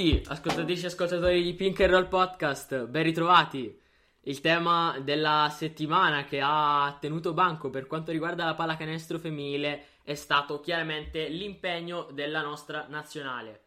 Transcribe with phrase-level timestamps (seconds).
[0.00, 3.78] Tutti, ascoltatrici e ascoltatori di Pink and Roll Podcast, ben ritrovati.
[4.22, 10.14] Il tema della settimana che ha tenuto banco per quanto riguarda la pallacanestro femminile è
[10.14, 13.64] stato chiaramente l'impegno della nostra nazionale.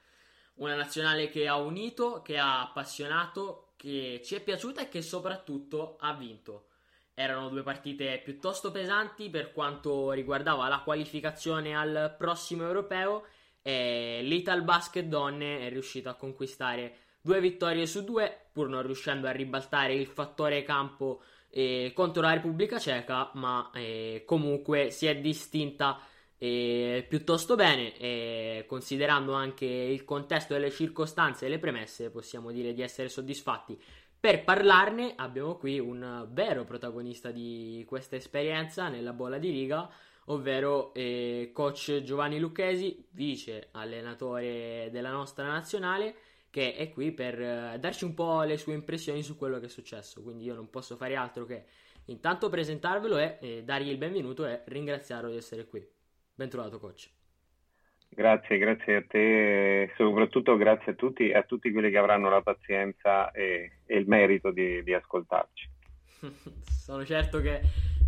[0.55, 5.97] Una nazionale che ha unito, che ha appassionato, che ci è piaciuta e che soprattutto
[5.99, 6.69] ha vinto.
[7.13, 13.25] Erano due partite piuttosto pesanti per quanto riguardava la qualificazione al prossimo europeo
[13.63, 19.27] e l'Ital Basket Donne è riuscito a conquistare due vittorie su due, pur non riuscendo
[19.27, 25.15] a ribaltare il fattore campo eh, contro la Repubblica Ceca, ma eh, comunque si è
[25.15, 25.99] distinta
[26.37, 32.81] eh, piuttosto bene, considerando anche il contesto delle circostanze e le premesse, possiamo dire di
[32.81, 33.81] essere soddisfatti.
[34.19, 39.89] Per parlarne abbiamo qui un vero protagonista di questa esperienza nella bolla di riga,
[40.25, 46.15] ovvero eh, coach Giovanni Lucchesi, vice allenatore della nostra nazionale,
[46.49, 49.69] che è qui per eh, darci un po' le sue impressioni su quello che è
[49.69, 50.21] successo.
[50.21, 51.65] Quindi io non posso fare altro che
[52.05, 55.85] intanto presentarvelo e eh, dargli il benvenuto e ringraziarlo di essere qui.
[56.35, 57.09] Ben trovato coach.
[58.09, 62.29] Grazie, grazie a te e soprattutto grazie a tutti e a tutti quelli che avranno
[62.29, 65.69] la pazienza e, e il merito di, di ascoltarci.
[66.69, 67.61] Sono certo che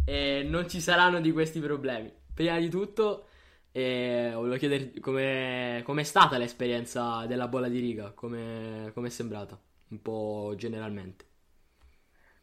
[0.05, 2.11] e non ci saranno di questi problemi.
[2.33, 3.27] Prima di tutto,
[3.71, 10.01] eh, volevo chiederti come è stata l'esperienza della bolla di riga, come è sembrata, un
[10.01, 11.25] po' generalmente.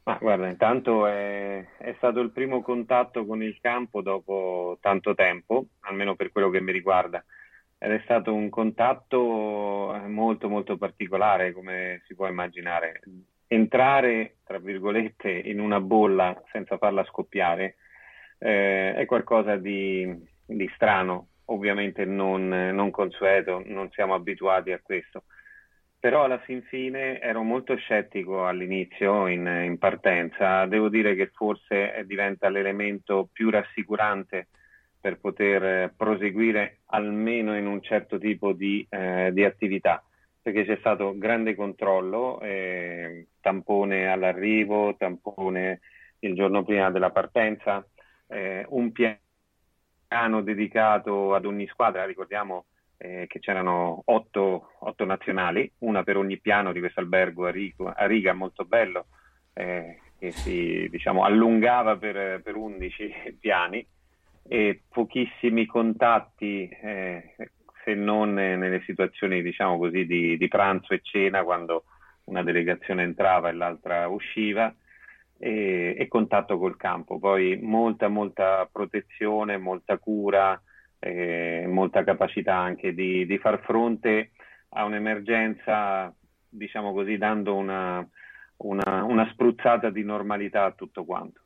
[0.04, 5.66] Ma guarda, intanto è, è, stato il primo contatto con il campo dopo tanto tempo,
[5.80, 7.24] almeno per quello che mi riguarda,
[7.78, 13.00] ed è stato un contatto molto molto particolare, come si può immaginare
[13.52, 17.76] entrare, tra virgolette, in una bolla senza farla scoppiare
[18.38, 20.10] eh, è qualcosa di,
[20.44, 25.24] di strano, ovviamente non, non, consueto, non siamo abituati a questo.
[25.98, 30.66] Però alla fin fine ero molto scettico all'inizio, in, in partenza.
[30.66, 34.48] Devo dire che forse diventa l'elemento più rassicurante
[34.98, 40.02] per poter proseguire almeno in un certo tipo di, eh, di attività
[40.42, 45.80] perché c'è stato grande controllo, eh, tampone all'arrivo, tampone
[46.19, 47.86] il giorno prima della partenza,
[48.26, 52.66] eh, un piano dedicato ad ogni squadra, ricordiamo
[52.98, 57.53] eh, che c'erano otto, otto, nazionali, una per ogni piano di questo albergo a,
[57.94, 59.06] a riga molto bello,
[59.53, 63.86] eh, che si diciamo, allungava per, per 11 piani
[64.48, 67.34] e pochissimi contatti eh,
[67.84, 71.84] se non nelle situazioni diciamo così di, di pranzo e cena quando
[72.25, 74.72] una delegazione entrava e l'altra usciva
[75.38, 77.19] e, e, contatto col campo.
[77.19, 80.60] Poi molta, molta protezione, molta cura,
[81.00, 84.31] eh, molta capacità anche di, di, far fronte
[84.71, 86.15] a un'emergenza,
[86.48, 88.06] diciamo così, dando una,
[88.59, 91.41] una, una spruzzata di normalità a tutto quanto.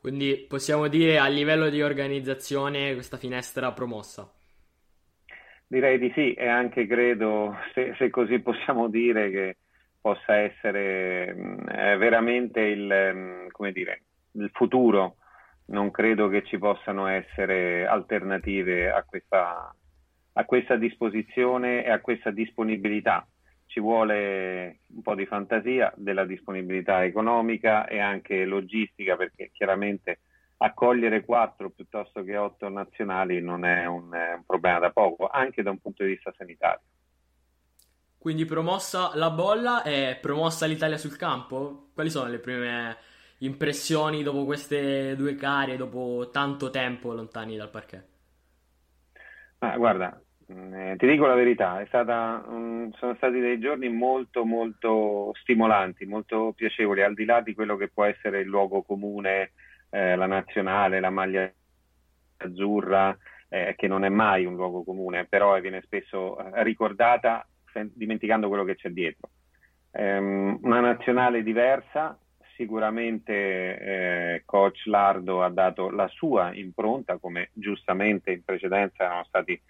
[0.00, 4.28] Quindi possiamo dire a livello di organizzazione questa finestra promossa.
[5.72, 9.56] Direi di sì e anche credo, se, se così possiamo dire, che
[10.02, 11.64] possa essere mm,
[11.96, 14.02] veramente il, mm, dire,
[14.32, 15.16] il futuro.
[15.68, 19.74] Non credo che ci possano essere alternative a questa,
[20.34, 23.26] a questa disposizione e a questa disponibilità.
[23.64, 30.18] Ci vuole un po' di fantasia, della disponibilità economica e anche logistica perché chiaramente
[30.62, 35.62] accogliere quattro piuttosto che otto nazionali non è un, è un, problema da poco, anche
[35.62, 36.82] da un punto di vista sanitario.
[38.18, 41.88] Quindi promossa la bolla e promossa l'Italia sul campo?
[41.92, 42.96] Quali sono le prime
[43.38, 48.06] impressioni dopo queste due gare, dopo tanto tempo lontani dal parquet?
[49.58, 55.32] Ah, guarda, eh, ti dico la verità, stata, um, sono stati dei giorni molto molto
[55.40, 59.52] stimolanti, molto piacevoli, al di là di quello che può essere il luogo comune,
[59.94, 61.52] eh, la nazionale, la maglia
[62.38, 63.16] azzurra,
[63.48, 67.46] eh, che non è mai un luogo comune, però viene spesso eh, ricordata
[67.92, 69.28] dimenticando quello che c'è dietro.
[69.92, 72.18] Um, una nazionale diversa,
[72.56, 79.60] sicuramente eh, coach Lardo ha dato la sua impronta, come giustamente in precedenza erano stati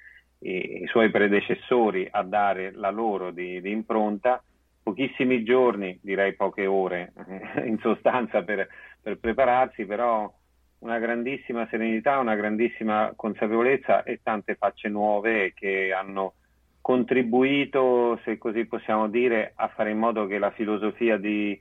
[0.40, 4.42] i, i suoi predecessori a dare la loro di, di, impronta.
[4.82, 7.12] Pochissimi giorni, direi poche ore
[7.64, 8.68] in sostanza per,
[9.02, 10.32] per prepararsi, però
[10.78, 16.34] una grandissima serenità, una grandissima consapevolezza e tante facce nuove che hanno
[16.80, 21.60] contribuito, se così possiamo dire, a fare in modo che la filosofia di,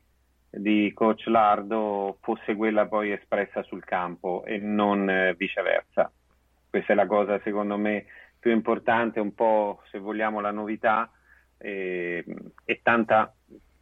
[0.50, 6.12] di coach Lardo fosse quella poi espressa sul campo e non eh, viceversa.
[6.70, 8.06] Questa è la cosa secondo me
[8.40, 11.10] più importante, un po' se vogliamo la novità
[11.58, 12.26] e,
[12.66, 13.32] e tanta,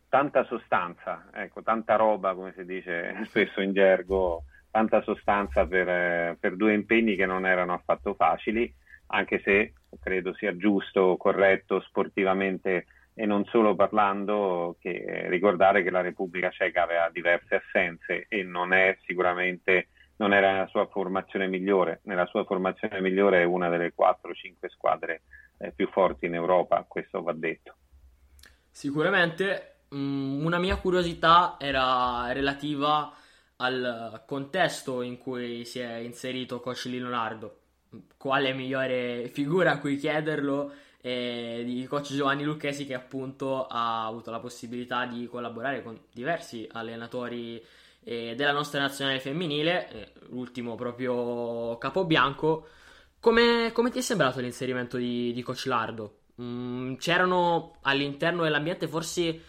[0.09, 6.55] tanta sostanza, ecco, tanta roba come si dice spesso in gergo, tanta sostanza per, per
[6.55, 8.71] due impegni che non erano affatto facili,
[9.07, 16.01] anche se credo sia giusto, corretto sportivamente e non solo parlando, che ricordare che la
[16.01, 22.01] Repubblica Ceca aveva diverse assenze e non è sicuramente non era nella sua formazione migliore,
[22.03, 25.21] nella sua formazione migliore è una delle 4-5 squadre
[25.57, 27.75] eh, più forti in Europa, questo va detto.
[28.69, 33.13] Sicuramente mh, mm, una mia curiosità era relativa
[33.57, 37.57] al contesto in cui si è inserito coach Leonardo.
[38.17, 40.71] Quale migliore figura a cui chiederlo
[41.01, 46.67] eh, di coach Giovanni Lucchesi che appunto ha avuto la possibilità di collaborare con diversi
[46.71, 47.63] allenatori
[48.03, 52.67] eh, della nostra nazionale femminile, eh, l'ultimo proprio Capobianco.
[53.19, 56.19] Come, come ti è sembrato l'inserimento di, di coach Lardo?
[56.41, 59.41] Mm, c'erano all'interno dell'ambiente forse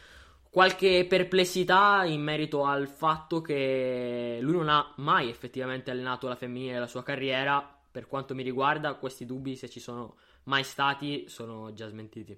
[0.50, 6.72] qualche perplessità in merito al fatto che lui non ha mai effettivamente allenato la femminile
[6.72, 7.76] nella sua carriera.
[7.90, 12.36] Per quanto mi riguarda, questi dubbi, se ci sono mai stati sono già smentiti.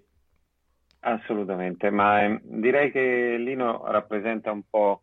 [1.00, 5.03] Assolutamente, ma eh, direi che Lino rappresenta un po'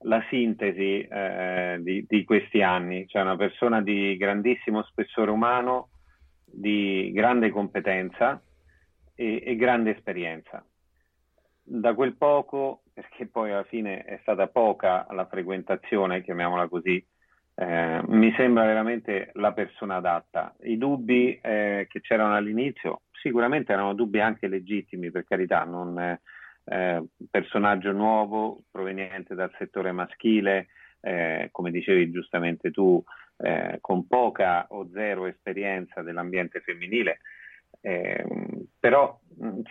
[0.00, 5.90] la sintesi eh, di, di, questi anni, cioè una persona di grandissimo spessore umano,
[6.44, 8.42] di grande competenza
[9.14, 10.64] e, e grande esperienza.
[11.68, 17.04] Da quel poco, perché poi alla fine è stata poca la frequentazione, chiamiamola così,
[17.56, 20.54] eh, mi sembra veramente la persona adatta.
[20.60, 27.04] I dubbi eh, che c'erano all'inizio sicuramente erano dubbi anche legittimi, per carità, non eh,
[27.28, 30.68] personaggio nuovo proveniente dal settore maschile,
[31.00, 33.02] eh, come dicevi giustamente tu,
[33.38, 37.18] eh, con poca o zero esperienza dell'ambiente femminile.
[37.80, 39.18] Ehm, però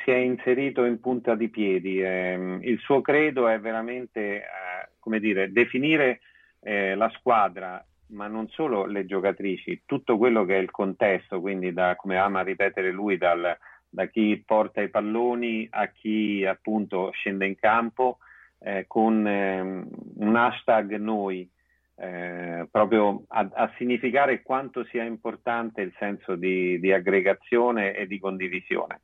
[0.03, 2.01] si è inserito in punta di piedi.
[2.01, 6.19] Ehm, il suo credo è veramente, eh, come dire, definire
[6.61, 11.73] eh, la squadra, ma non solo le giocatrici, tutto quello che è il contesto, quindi
[11.73, 13.57] da, come ama ripetere lui, dal,
[13.89, 18.19] da chi porta i palloni a chi appunto scende in campo
[18.59, 21.49] eh, con eh, un hashtag noi,
[21.97, 28.19] eh, proprio a, a, significare quanto sia importante il senso di, di, aggregazione e di
[28.19, 29.01] condivisione.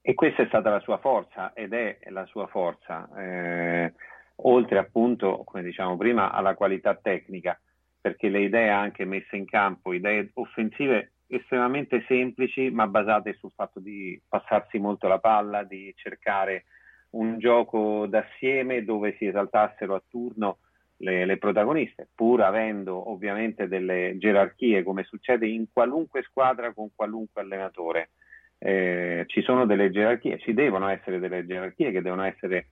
[0.00, 3.08] E questa è stata la sua forza ed è la sua forza.
[3.16, 3.92] Eh,
[4.36, 7.58] oltre appunto, come diciamo prima, alla qualità tecnica,
[8.00, 13.78] perché le idee anche messe in campo, idee offensive estremamente semplici, ma basate sul fatto
[13.78, 16.64] di passarsi molto la palla, di cercare
[17.10, 20.58] un gioco d'assieme dove si esaltassero a turno
[21.02, 27.42] le, le, protagoniste, pur avendo ovviamente delle gerarchie, come succede in qualunque squadra con qualunque
[27.42, 28.10] allenatore.
[28.58, 32.66] Eh, ci sono delle gerarchie, ci devono essere delle gerarchie che devono essere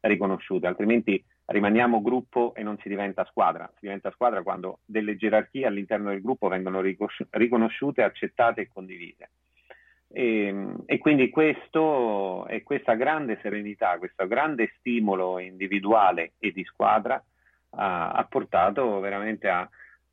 [0.00, 3.66] riconosciute, altrimenti rimaniamo gruppo e non si diventa squadra.
[3.74, 9.30] Si diventa squadra quando delle gerarchie all'interno del gruppo vengono riconosciute, accettate e condivise.
[10.12, 17.22] E, e quindi questo e questa grande serenità, questo grande stimolo individuale e di squadra
[17.70, 19.68] ha, ha portato veramente a,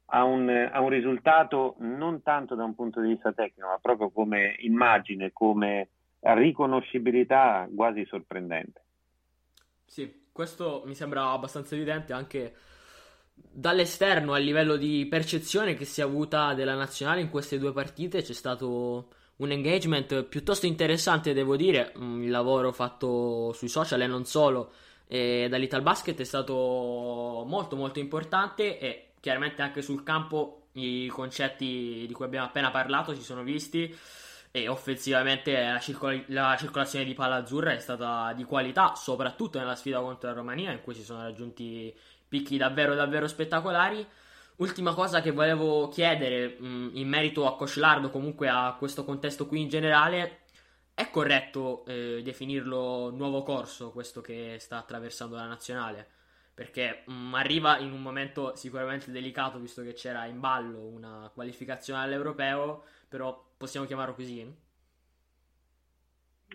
[0.05, 4.09] a, un, a un risultato non tanto da un punto di vista tecnico, ma proprio
[4.11, 5.89] come immagine, come
[6.19, 8.81] riconoscibilità quasi sorprendente.
[9.83, 12.53] Sì, questo mi sembra abbastanza evidente anche
[13.33, 18.21] dall'esterno a livello di percezione che si è avuta della nazionale in queste due partite.
[18.21, 21.94] C'è stato un engagement piuttosto interessante, devo dire.
[21.98, 24.72] Mm, il lavoro fatto sui social e non solo
[25.08, 26.53] e dall'Ital Basket è stato
[27.48, 33.15] molto molto importante e chiaramente anche sul campo i concetti di cui abbiamo appena parlato
[33.15, 33.96] si sono visti
[34.51, 39.75] e offensivamente la, circol- la, circolazione di palla azzurra è stata di qualità, soprattutto nella
[39.75, 41.94] sfida contro la Romania, in cui si sono raggiunti
[42.27, 44.06] picchi davvero davvero spettacolari.
[44.57, 47.77] Ultima cosa che volevo chiedere mh, in merito a Coach
[48.09, 50.45] comunque a questo contesto qui in generale,
[50.95, 56.07] è corretto eh, definirlo nuovo corso questo che sta attraversando la nazionale?
[56.55, 62.01] Perché mh, arriva in un momento sicuramente delicato, visto che c'era in ballo una qualificazione
[62.01, 64.55] all'europeo, però possiamo chiamarlo così?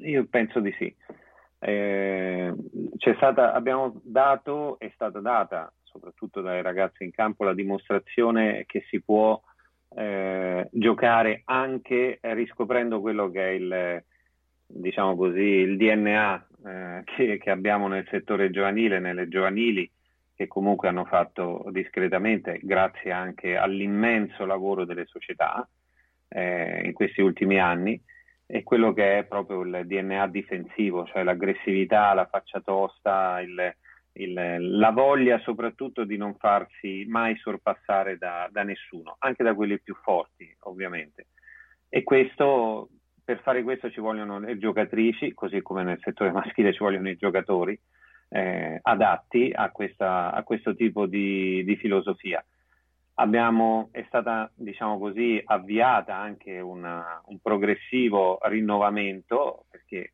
[0.01, 0.93] Io penso di sì.
[1.61, 2.53] Eh,
[3.15, 9.01] stata, abbiamo dato, è stata data soprattutto dai ragazzi in campo, la dimostrazione che si
[9.01, 9.41] può
[9.95, 14.05] eh, giocare anche riscoprendo quello che è il,
[14.67, 19.89] diciamo così, il DNA eh, che, che, abbiamo nel settore giovanile, nelle giovanili,
[20.35, 25.69] che comunque hanno fatto discretamente, grazie anche all'immenso lavoro delle società
[26.29, 28.01] eh, in questi ultimi anni,
[28.47, 33.75] e quello che è proprio il DNA difensivo, cioè l'aggressività, la faccia tosta, il,
[34.15, 39.81] il, la voglia soprattutto di non farsi mai sorpassare da, da, nessuno, anche da quelli
[39.81, 41.29] più forti ovviamente.
[41.89, 42.89] E questo,
[43.25, 47.17] per fare questo ci vogliono le giocatrici, così come nel settore maschile ci vogliono i
[47.17, 47.79] giocatori
[48.29, 52.45] eh, adatti a, questa, a, questo tipo di, di filosofia.
[53.15, 60.13] Abbiamo, è stata, diciamo così, avviata anche una, un progressivo rinnovamento, perché eh,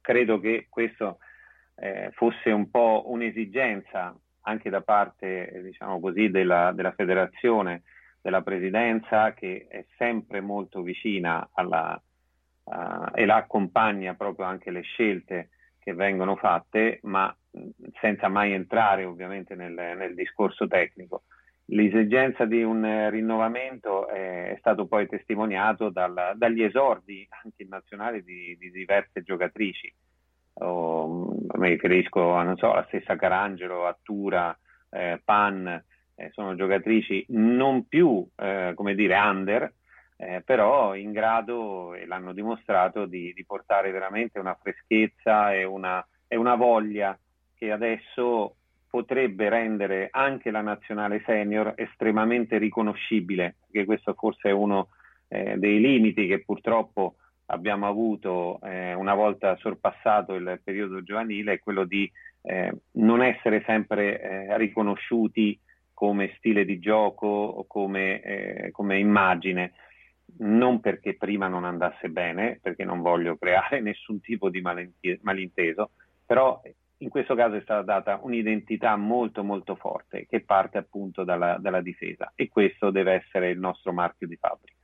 [0.00, 1.18] credo che questo
[1.76, 7.82] eh, fosse un po' un'esigenza anche da parte diciamo così, della, della, federazione,
[8.20, 12.00] della presidenza che è sempre molto vicina alla,
[12.64, 17.34] uh, e la accompagna proprio anche le scelte che vengono fatte, ma
[18.00, 21.24] senza mai entrare ovviamente nel, nel discorso tecnico.
[21.66, 28.22] L'esigenza di un rinnovamento è, è stato poi testimoniato dal, dagli esordi anche in nazionale
[28.22, 29.92] di, di diverse giocatrici
[30.54, 34.56] o, mi riferisco a, so, alla stessa Carangelo, Attura,
[34.90, 35.82] eh, Pan,
[36.14, 39.72] eh, sono giocatrici non più, eh, come dire, under,
[40.16, 46.06] eh, però in grado, e l'hanno dimostrato, di, di portare veramente una freschezza e una,
[46.28, 47.18] e una voglia
[47.54, 48.56] che adesso
[48.88, 54.88] potrebbe rendere anche la nazionale senior estremamente riconoscibile, perché questo forse è uno
[55.28, 57.16] eh, dei limiti che purtroppo
[57.52, 62.10] abbiamo avuto eh, una volta sorpassato il periodo giovanile è quello di
[62.42, 65.58] eh, non essere sempre eh, riconosciuti
[65.92, 69.74] come stile di gioco o come, eh, come, immagine,
[70.38, 75.90] non perché prima non andasse bene, perché non voglio creare nessun tipo di malinteso,
[76.26, 76.60] però
[76.98, 81.82] in questo caso è stata data un'identità molto molto forte che parte appunto dalla, dalla
[81.82, 84.81] difesa e questo deve essere il nostro marchio di fabbrica.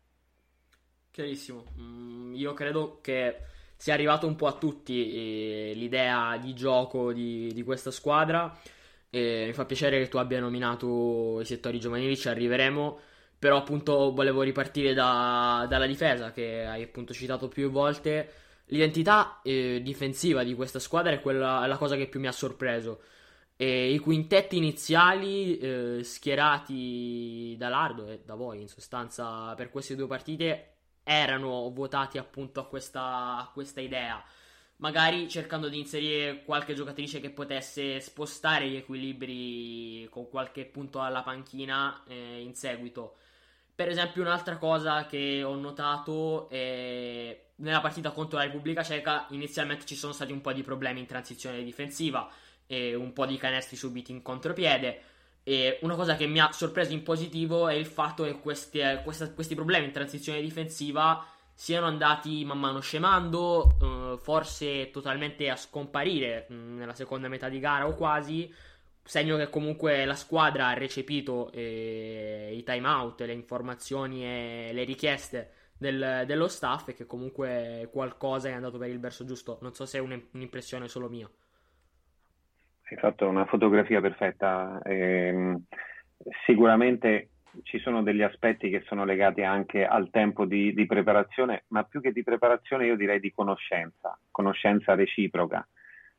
[1.19, 1.65] Chiarissimo.
[1.81, 3.41] Mm, io credo che
[3.75, 8.57] sia arrivato un po' a tutti eh, l'idea di gioco di, di questa squadra.
[9.11, 13.01] E mi fa piacere che tu abbia nominato i settori giovanili, ci arriveremo.
[13.37, 18.33] Però appunto volevo ripartire da, dalla difesa che hai appunto citato più volte.
[18.67, 23.01] L'identità eh, difensiva di questa squadra è quella, la cosa che più mi ha sorpreso.
[23.57, 29.97] E I quintetti iniziali eh, schierati da Lardo e da voi in sostanza per queste
[29.97, 30.75] due partite
[31.09, 34.23] erano votati appunto a questa, a questa idea
[34.79, 41.23] magari cercando di inserire qualche giocatrice che potesse spostare gli equilibri con qualche punto alla
[41.23, 43.17] panchina eh, in seguito.
[43.75, 49.85] Per esempio, un'altra cosa che ho notato è nella partita contro la Repubblica Ceca, inizialmente
[49.85, 52.29] ci sono stati un po' di problemi in transizione difensiva
[52.67, 55.03] e un po' di canestri subiti in contropiede.
[55.49, 59.33] E una cosa che mi ha sorpreso in positivo è il fatto che questi, questa,
[59.33, 61.25] questi problemi in transizione difensiva
[61.55, 67.49] siano andati man mano scemando, eh, forse totalmente a scomparire mh, mm, nella seconda metà
[67.49, 68.55] di gara o quasi,
[69.03, 74.85] segno che comunque la squadra ha recepito eh, i time out, le informazioni e le
[74.85, 79.57] richieste del, dello staff e che comunque qualcosa è andato per il verso giusto.
[79.63, 81.27] Non so se è un'impressione solo mia
[82.95, 84.81] hai fatto una fotografia perfetta.
[84.83, 85.57] Eh,
[86.47, 87.31] sicuramente
[87.63, 92.01] ci sono degli aspetti che sono legati anche al tempo di, di, preparazione, ma più
[92.01, 95.67] che di preparazione io direi di conoscenza, conoscenza reciproca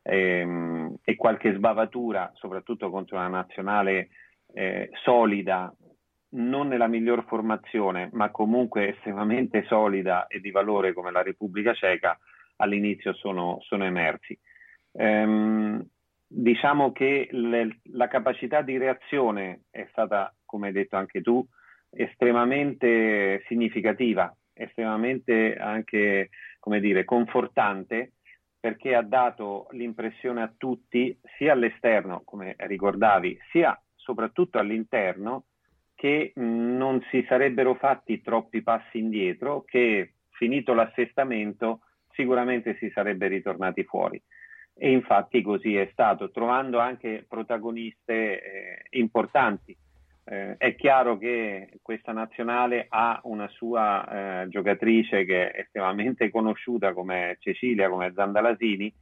[0.02, 4.10] ehm, e qualche sbavatura, soprattutto contro una nazionale
[4.54, 5.74] eh, solida,
[6.32, 12.18] non nella miglior formazione, ma comunque estremamente solida e di valore come la Repubblica Ceca,
[12.58, 14.38] all'inizio sono, sono emersi.
[14.94, 15.88] Ehm,
[16.32, 21.46] diciamo che le, la capacità di reazione è stata, come hai detto anche tu,
[21.90, 28.14] estremamente significativa estremamente anche, come dire, confortante
[28.60, 35.46] perché ha dato l'impressione a tutti, sia all'esterno, come ricordavi, sia soprattutto all'interno,
[35.96, 41.82] che non si sarebbero fatti troppi passi indietro, che finito l'assestamento
[42.12, 44.22] sicuramente si sarebbe ritornati fuori.
[44.82, 49.76] E infatti così è stato, trovando anche protagoniste eh, importanti.
[50.24, 56.94] Eh, è chiaro che questa nazionale ha una sua eh, giocatrice che è estremamente conosciuta
[56.94, 58.94] come Cecilia, come Zandalasini,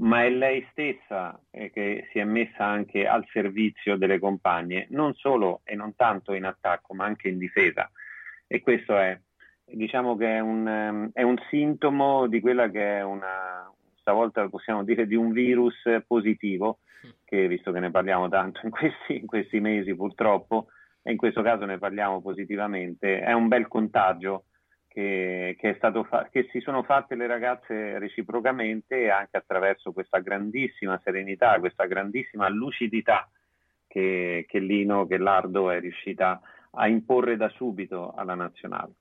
[0.00, 5.14] ma è lei stessa eh, che si è messa anche al servizio delle compagne, non
[5.14, 7.88] solo e non tanto in attacco, ma anche in difesa.
[8.48, 9.16] E questo è,
[9.64, 13.69] diciamo che è un, ehm, è un sintomo di quella che è una,
[14.00, 15.76] stavolta possiamo dire, di un virus
[16.06, 16.80] positivo,
[17.24, 20.68] che visto che ne parliamo tanto in questi, in questi mesi purtroppo,
[21.02, 24.44] e in questo caso ne parliamo positivamente, è un bel contagio
[24.86, 31.58] che, che, fa- che, si sono fatte le ragazze reciprocamente anche attraverso questa grandissima serenità,
[31.60, 33.28] questa grandissima lucidità
[33.86, 36.40] che, che Lino, che Lardo è riuscita
[36.72, 38.92] a imporre da subito alla nazionale.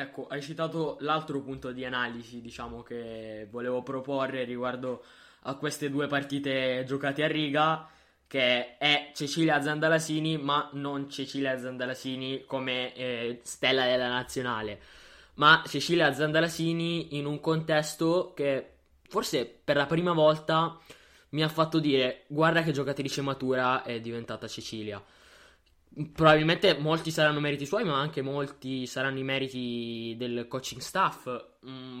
[0.00, 5.02] Ecco, hai citato l'altro punto di analisi, diciamo, che volevo proporre riguardo
[5.42, 7.88] a queste due partite giocate a riga
[8.28, 14.80] che è Cecilia Zandalasini, ma non Cecilia Zandalasini come eh, stella della nazionale,
[15.34, 18.74] ma Cecilia Zandalasini in un contesto che
[19.08, 20.78] forse per la prima volta
[21.30, 25.02] mi ha fatto dire guarda che giocatrice matura è diventata Cecilia.
[26.12, 31.28] Probabilmente molti saranno meriti suoi, ma anche molti saranno i meriti del coaching staff.
[31.66, 32.00] Mm,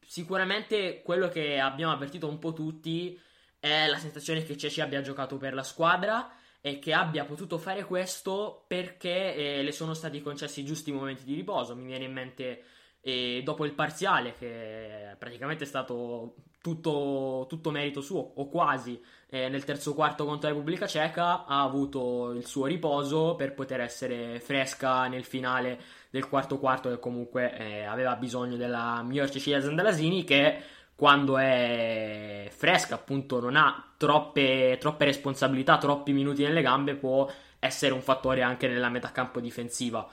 [0.00, 3.18] sicuramente quello che abbiamo avvertito un po' tutti
[3.60, 7.84] è la sensazione che Ceci abbia giocato per la squadra e che abbia potuto fare
[7.84, 11.76] questo perché eh, le sono stati concessi i giusti momenti di riposo.
[11.76, 12.64] Mi viene in mente
[13.00, 19.00] eh, dopo il parziale, che praticamente è stato tutto, tutto merito suo, o quasi,
[19.30, 23.80] eh, nel terzo quarto contro la Repubblica Ceca, ha avuto il suo riposo per poter
[23.80, 29.60] essere fresca nel finale del quarto quarto, che comunque eh, aveva bisogno della miglior Cecilia
[29.60, 30.62] Zandalasini, che
[30.94, 37.92] quando è fresca, appunto, non ha troppe, troppe, responsabilità, troppi minuti nelle gambe, può essere
[37.92, 40.08] un fattore anche nella metacampo difensiva.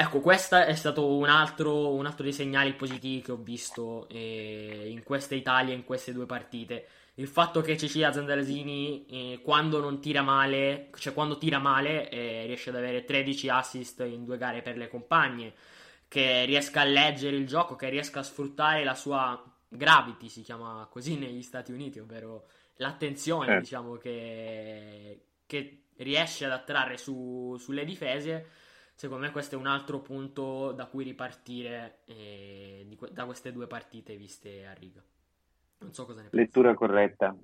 [0.00, 4.86] Ecco, questo è stato un altro, un altro dei segnali positivi che ho visto eh,
[4.86, 6.86] in questa Italia, in queste due partite.
[7.16, 12.46] Il fatto che Cecilia Zandalasini, eh, quando non tira male, cioè quando tira male, eh,
[12.46, 15.52] riesce ad avere 13 assist in due gare per le compagne,
[16.08, 20.88] che riesca a leggere il gioco, che riesca a sfruttare la sua Gravity si chiama
[20.90, 23.60] così negli Stati Uniti, ovvero l'attenzione, eh.
[23.60, 28.59] diciamo, che, che, riesce ad attrarre su, sulle difese.
[29.00, 33.66] Secondo me questo è un altro punto da cui ripartire eh, di, da queste due
[33.66, 35.00] partite viste a riga.
[35.78, 36.36] Non so cosa ne pensi.
[36.36, 37.34] Lettura corretta,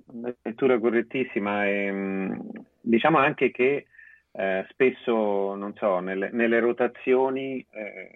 [0.43, 1.65] lettura correttissima.
[1.65, 3.87] E, ehm, diciamo anche che
[4.33, 8.11] eh, spesso, non so, nelle, nelle rotazioni eh,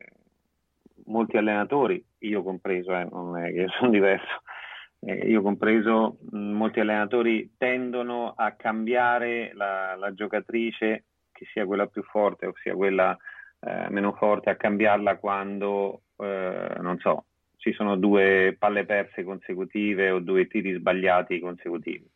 [1.05, 4.43] molti allenatori, io compreso, eh, non è che sono diverso,
[4.99, 11.05] eh, io compreso, molti allenatori tendono a cambiare la, la, giocatrice,
[11.41, 13.17] che sia quella più forte o sia quella
[13.61, 17.25] eh, meno forte, a cambiarla quando, eh, non so,
[17.57, 22.07] ci sono due palle perse consecutive o due tiri sbagliati consecutivi.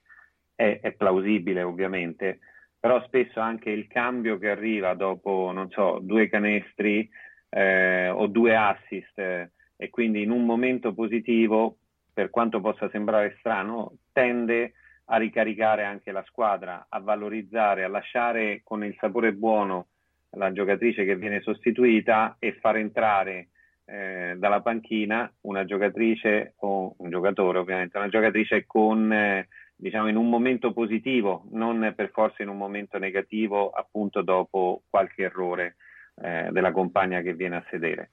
[0.54, 2.40] È, è plausibile ovviamente,
[2.80, 7.10] però spesso anche il cambio che arriva dopo, non so, due canestri
[7.50, 11.78] eh, o due assist eh, e quindi in un momento positivo,
[12.14, 14.72] per quanto possa sembrare strano, tende a
[15.08, 19.88] ricaricare anche la squadra, a valorizzare, a lasciare con il sapore buono
[20.32, 23.50] la giocatrice che viene sostituita e far entrare
[23.86, 30.16] eh, dalla panchina una giocatrice o un giocatore ovviamente, una giocatrice con eh, diciamo in
[30.16, 35.76] un momento positivo, non per forza in un momento negativo appunto dopo qualche errore
[36.22, 38.12] eh, della compagna che viene a sedere.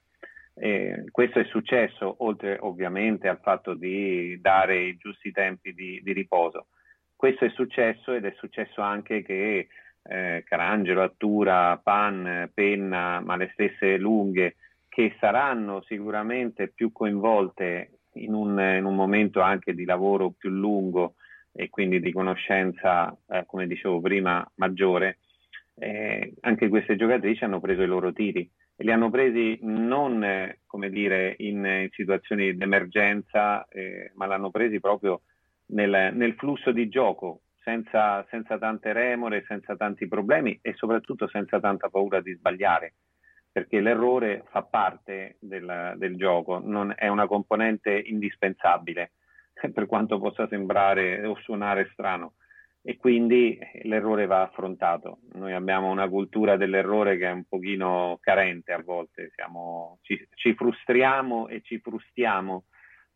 [0.55, 6.13] E questo è successo oltre ovviamente al fatto di dare i giusti tempi di, di
[6.13, 6.67] riposo.
[7.23, 9.69] Questo è successo ed è successo anche che
[10.03, 14.57] eh, Carangelo, Attura, Pan, Penna, ma le stesse lunghe,
[14.89, 21.15] che saranno sicuramente più coinvolte in un, in un momento anche di lavoro più lungo
[21.53, 25.19] e quindi di conoscenza, eh, come dicevo prima, maggiore,
[25.77, 30.59] eh, anche queste giocatrici hanno preso i loro tiri e li hanno presi non eh,
[30.67, 35.21] come dire, in, in situazioni di emergenza, eh, ma l'hanno presi proprio
[35.73, 41.61] nel, nel flusso di gioco, senza, senza, tante remore, senza tanti problemi e soprattutto senza
[41.61, 42.95] tanta paura di sbagliare.
[43.53, 49.13] perché l'errore fa parte del, del gioco, non è una componente indispensabile,
[49.75, 52.35] per quanto possa sembrare o suonare strano
[52.85, 55.21] e quindi l'errore va affrontato.
[55.35, 60.55] Noi abbiamo una cultura dell'errore che è un pochino carente a volte, Siamo, ci, ci,
[60.55, 62.65] frustriamo e ci frustiamo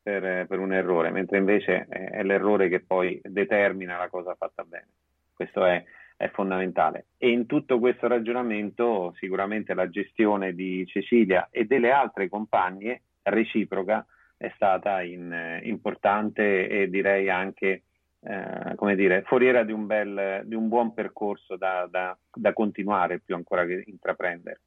[0.07, 4.87] per, per, un errore, mentre invece è l'errore che poi determina la cosa fatta bene.
[5.35, 5.83] Questo è,
[6.17, 7.07] è fondamentale.
[7.19, 14.07] E in tutto questo ragionamento sicuramente la gestione di Cecilia e delle altre compagne reciproca
[14.37, 17.83] è stata in, importante e direi anche
[18.21, 23.19] eh, come dire, foriera di un, bel, di un buon percorso da, da, da, continuare
[23.19, 24.61] più ancora che intraprendere.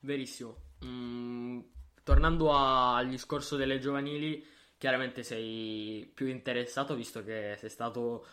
[0.00, 0.56] Verissimo.
[0.84, 1.60] Mm,
[2.06, 4.46] tornando al discorso delle giovanili,
[4.78, 8.24] chiaramente sei più interessato visto che sei stato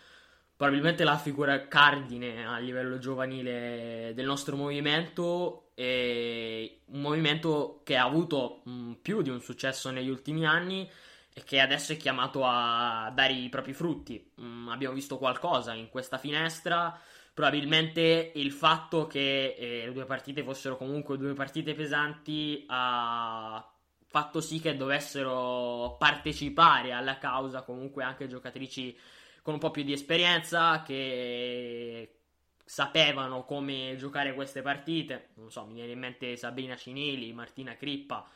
[0.56, 8.04] probabilmente la figura cardine a livello giovanile del nostro movimento e un movimento che ha
[8.04, 10.88] avuto mh, più di un successo negli ultimi anni
[11.34, 14.34] e che adesso è chiamato a dare i propri frutti.
[14.40, 16.96] Mm, abbiamo visto qualcosa in questa finestra.
[17.34, 23.68] Probabilmente il fatto che eh, le due partite fossero comunque due partite pesanti ha
[24.06, 28.96] fatto sì che dovessero partecipare alla causa comunque anche giocatrici
[29.42, 32.18] con un po' più di esperienza che
[32.64, 35.30] sapevano come giocare queste partite.
[35.36, 38.28] Non so, mi viene in mente Sabrina Cinelli, Martina Crippa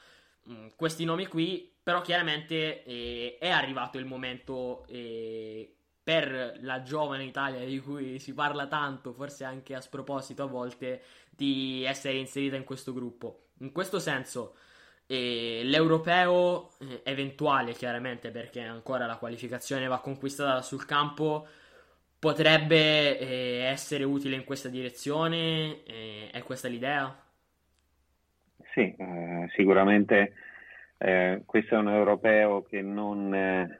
[0.50, 5.77] Mm, questi nomi qui, però chiaramente eh, è arrivato il momento eh,
[6.08, 11.02] per la giovane Italia di cui si parla tanto, forse anche a sproposito a volte,
[11.30, 13.48] di essere inserita in questo gruppo.
[13.58, 14.56] In questo senso,
[15.06, 21.46] eh, l'europeo eh, eventuale, chiaramente, perché ancora la qualificazione va conquistata sul campo,
[22.18, 25.84] potrebbe eh, essere utile in questa direzione?
[25.84, 27.22] Eh, è questa l'idea?
[28.74, 30.34] Sì, eh, sicuramente
[31.00, 33.76] eh, questo è un europeo che non...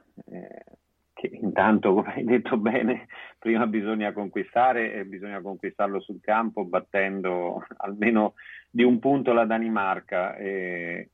[1.18, 3.06] Eh, che intanto, come hai detto bene,
[3.38, 8.34] prima bisogna conquistare e bisogna conquistarlo sul campo battendo almeno
[8.70, 10.36] di un punto la Danimarca.
[10.36, 11.10] Eh,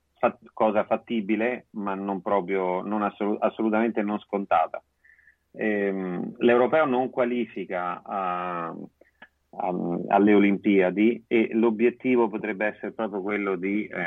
[0.54, 4.82] cosa fattibile, ma non proprio, non assolut- assolutamente non scontata.
[5.52, 8.74] Ehm, l'europeo non qualifica a,
[9.50, 14.02] um, alle Olimpiadi e l'obiettivo potrebbe essere proprio quello di eh,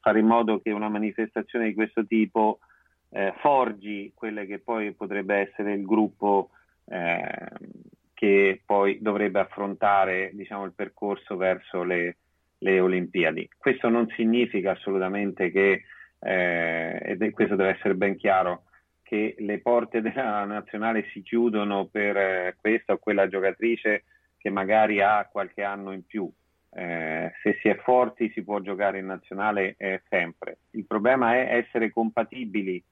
[0.00, 2.58] fare in modo che una manifestazione di questo tipo
[3.14, 6.50] eh, forgi quelle che poi potrebbe essere il gruppo
[6.86, 7.48] eh,
[8.12, 12.16] che poi dovrebbe affrontare diciamo, il percorso verso le,
[12.58, 13.48] le, Olimpiadi.
[13.56, 15.84] Questo non significa assolutamente che,
[16.18, 18.64] eh, ed questo deve essere ben chiaro,
[19.04, 24.04] che le porte della nazionale si chiudono per eh, questa o quella giocatrice
[24.38, 26.28] che magari ha qualche anno in più.
[26.76, 30.58] Eh, se si è forti si può giocare in nazionale eh, sempre.
[30.70, 32.82] Il problema è essere compatibili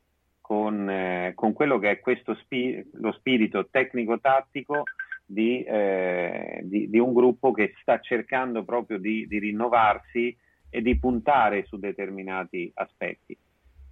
[0.52, 4.82] con, eh, con quello che è questo spi- lo spirito tecnico-tattico
[5.24, 10.36] di, eh, di, di, un gruppo che sta cercando proprio di, di, rinnovarsi
[10.68, 13.34] e di puntare su determinati aspetti.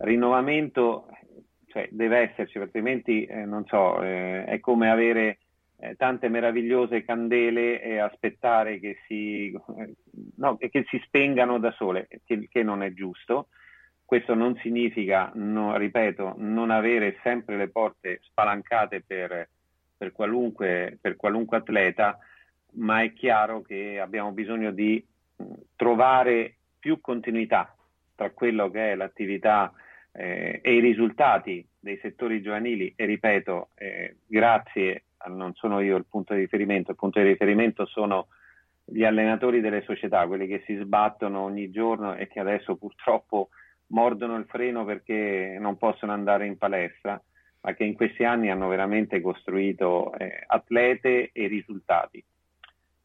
[0.01, 1.09] Rinnovamento
[1.69, 5.39] cioè, deve esserci, altrimenti eh, non so, eh, è come avere
[5.79, 9.59] eh, tante meravigliose candele e aspettare che si,
[10.37, 13.49] no, che si spengano da sole, che, che, non è giusto.
[14.11, 19.49] Questo non significa, no, ripeto, non avere sempre le porte spalancate per,
[19.97, 22.19] per, qualunque, per qualunque atleta,
[22.73, 25.01] ma è chiaro che abbiamo bisogno di
[25.77, 27.73] trovare più continuità
[28.17, 29.73] tra quello che è l'attività
[30.11, 32.93] eh, e i risultati dei settori giovanili.
[32.97, 37.87] E ripeto, eh, grazie non sono io il punto di riferimento, il punto di riferimento
[37.87, 38.27] sono
[38.85, 43.51] gli allenatori delle società, quelli che si sbattono ogni giorno e che adesso purtroppo
[43.91, 47.21] mordono il freno perché non possono andare in palestra,
[47.63, 52.25] ma che in questi anni hanno veramente costruito eh, atlete e risultati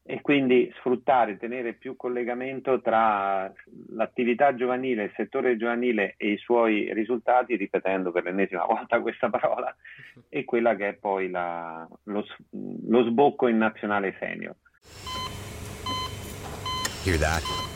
[0.08, 3.52] e quindi sfruttare, tenere più collegamento tra
[3.88, 9.74] l'attività giovanile, il settore giovanile e i suoi risultati, ripetendo per l'ennesima volta questa parola,
[10.28, 12.24] e quella che è poi la, lo,
[12.86, 14.54] lo sbocco in nazionale senior.
[17.04, 17.75] Hear that?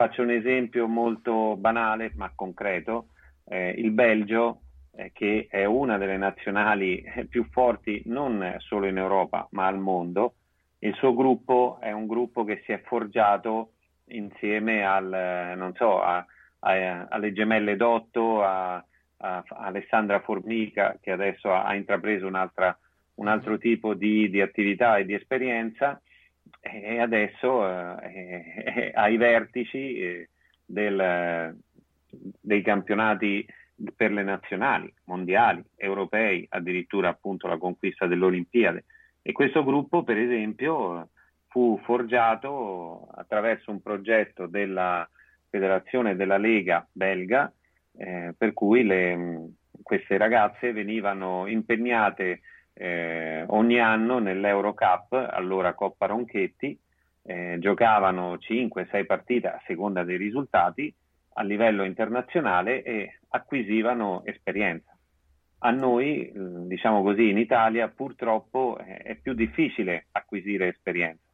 [0.00, 3.08] Faccio un esempio molto banale ma concreto.
[3.44, 4.60] Eh, il Belgio,
[4.94, 10.34] eh, che è una delle nazionali più forti non solo in Europa ma al mondo,
[10.78, 13.72] il suo gruppo è un gruppo che si è forgiato
[14.10, 16.24] insieme al, non so, a,
[16.60, 22.36] a, alle gemelle Dotto, a, a Alessandra Formica che adesso ha, ha intrapreso un
[23.26, 26.00] altro tipo di, di, attività e di esperienza
[26.60, 30.28] e adesso eh, è ai vertici eh,
[30.64, 31.56] del,
[32.40, 33.46] dei campionati
[33.94, 38.84] per le nazionali, mondiali, europei, addirittura appunto la conquista dell'Olimpiade.
[39.22, 41.10] E questo gruppo, per esempio,
[41.48, 45.08] fu forgiato attraverso un progetto della
[45.50, 47.50] Federazione della Lega belga
[47.96, 49.48] eh, per cui le,
[49.82, 52.40] queste ragazze venivano impegnate
[52.78, 56.78] eh, ogni anno nell'Eurocup, allora Coppa Ronchetti,
[57.22, 60.92] eh, giocavano 5-6 partite a seconda dei risultati
[61.34, 64.96] a livello internazionale e acquisivano esperienza.
[65.60, 71.28] A noi, diciamo così, in Italia purtroppo è più difficile acquisire esperienza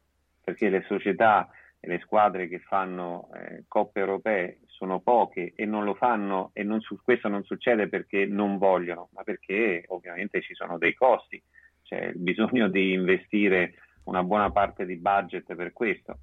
[0.45, 1.49] perché le società
[1.85, 6.81] le squadre che fanno eh, coppe europee sono poche e non lo fanno e non
[6.81, 11.41] su, questo non succede perché non vogliono, ma perché ovviamente ci sono dei costi,
[11.83, 16.19] c'è il bisogno di investire una buona parte di budget per questo.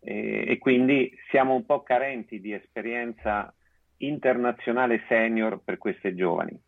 [0.00, 3.52] E, e quindi siamo un po' carenti di esperienza
[3.98, 6.58] internazionale senior per queste giovani.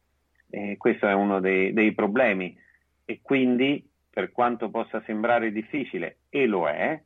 [0.51, 2.57] E questo è uno dei, dei problemi.
[3.05, 7.03] E quindi per quanto possa sembrare difficile, e lo è,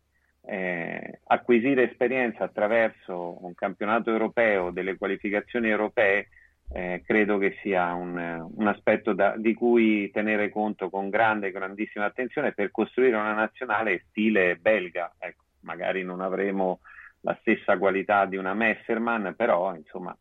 [0.47, 6.29] eh, acquisire esperienza attraverso un campionato europeo, delle qualificazioni europee,
[6.73, 12.05] eh, credo che sia un, un aspetto da, di cui tenere conto con grande, grandissima
[12.05, 15.15] attenzione per costruire una nazionale stile belga.
[15.19, 16.81] Ecco, magari non avremo
[17.21, 20.17] la stessa qualità di una Messerman, però insomma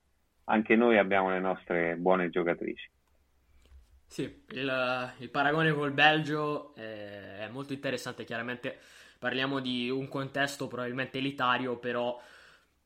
[0.46, 2.90] anche noi abbiamo le nostre buone giocatrici.
[4.08, 8.78] Sì, il, il paragone col Belgio è, è molto interessante, chiaramente
[9.26, 12.22] parliamo di un contesto probabilmente elitario, però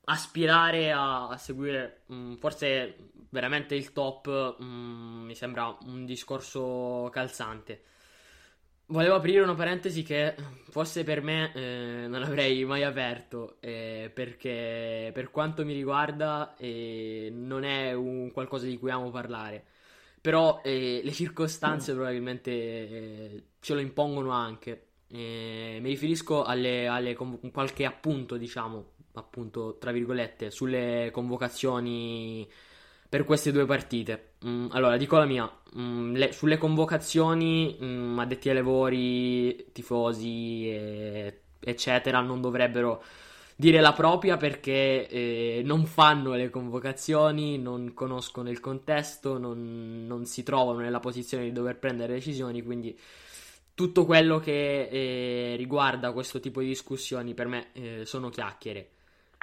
[0.06, 2.96] aspirare a, a seguire mh, mm, forse
[3.30, 7.84] veramente il top mh, mm, mi sembra un discorso calzante.
[8.86, 10.34] Volevo aprire una parentesi che
[10.70, 17.30] forse per me eh, non avrei mai aperto, eh, perché per quanto mi riguarda eh,
[17.34, 19.66] non è un qualcosa di cui amo parlare,
[20.22, 24.86] però eh, le circostanze probabilmente eh, ce lo impongono anche.
[25.12, 32.48] Eh, mi riferisco alle, alle conv- qualche appunto, diciamo, appunto, tra virgolette, sulle convocazioni
[33.10, 34.34] per queste due partite.
[34.46, 41.40] Mm, allora, dico la mia, mm, le, sulle convocazioni, mm, addetti ai lavori, tifosi, e,
[41.60, 43.04] eccetera, non dovrebbero
[43.56, 50.26] dire la propria perché eh, non fanno le convocazioni, non conoscono il contesto, non, non
[50.26, 52.98] si trovano nella posizione di dover prendere decisioni, quindi
[53.80, 58.90] tutto quello che eh, riguarda questo tipo di discussioni per me eh, sono chiacchiere.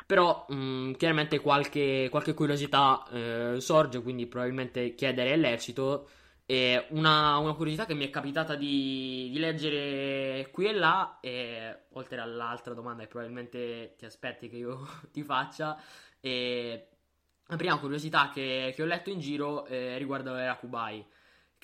[0.04, 6.10] Però mh, mm, chiaramente qualche, qualche curiosità eh, sorge, quindi probabilmente chiedere è lecito.
[6.90, 12.20] Una, una, curiosità che mi è capitata di, di, leggere qui e là, e, oltre
[12.20, 15.80] all'altra domanda che probabilmente ti aspetti che io ti faccia,
[16.20, 21.04] la prima curiosità che, che ho letto in giro eh, riguarda l'era Kubai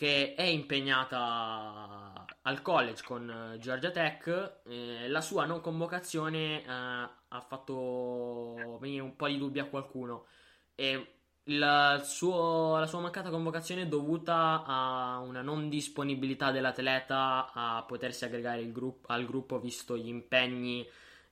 [0.02, 4.62] che è impegnata al college con Georgia Tech.
[4.66, 10.26] Eh, la sua non convocazione eh, ha fatto venire un po' di dubbi a qualcuno.
[10.74, 11.06] E
[11.44, 18.24] il suo, la sua mancata convocazione è dovuta a una non disponibilità dell'atleta a potersi
[18.24, 20.84] aggregare gruppo, al gruppo visto gli impegni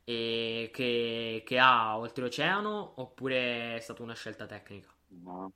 [0.05, 4.87] eh, che, che, ha oltreoceano oppure è stata una scelta tecnica?
[5.09, 5.51] No.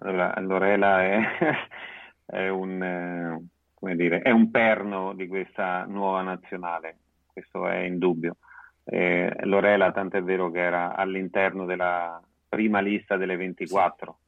[0.00, 1.20] Allora, Lorela è
[2.26, 6.98] è un, eh, dire, è un perno di questa nuova nazionale,
[7.32, 8.36] questo è indubbio.
[8.84, 14.18] Eh, Lorela, tant'è vero che era all'interno della prima lista delle 24.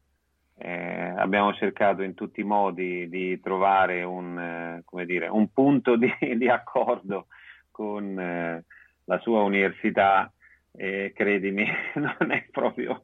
[0.61, 6.13] Eh, abbiamo cercato in tutti i modi di trovare un, eh, dire, un punto di,
[6.37, 7.27] di, accordo
[7.71, 8.65] con eh,
[9.05, 10.33] la sua università
[10.73, 13.03] e credimi, non è proprio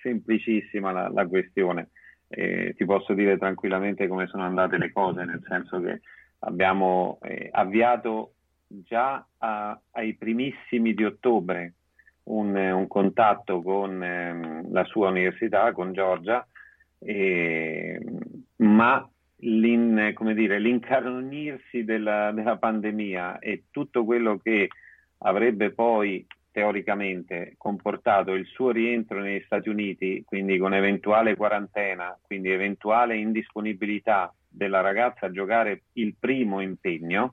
[0.00, 1.90] semplicissima la, la questione.
[2.28, 6.00] Eh, ti posso dire tranquillamente come sono andate le cose, nel senso che
[6.40, 8.34] abbiamo eh, avviato
[8.66, 11.74] già a, ai primissimi di ottobre
[12.24, 16.46] un, un contatto con eh, la sua università, con Giorgia,
[18.56, 24.68] ma l'in, dire, l'incarnirsi della, della pandemia e tutto quello che
[25.18, 32.52] avrebbe poi teoricamente comportato il suo rientro negli Stati Uniti, quindi con eventuale quarantena, quindi
[32.52, 37.30] eventuale indisponibilità della ragazza a giocare il primo impegno,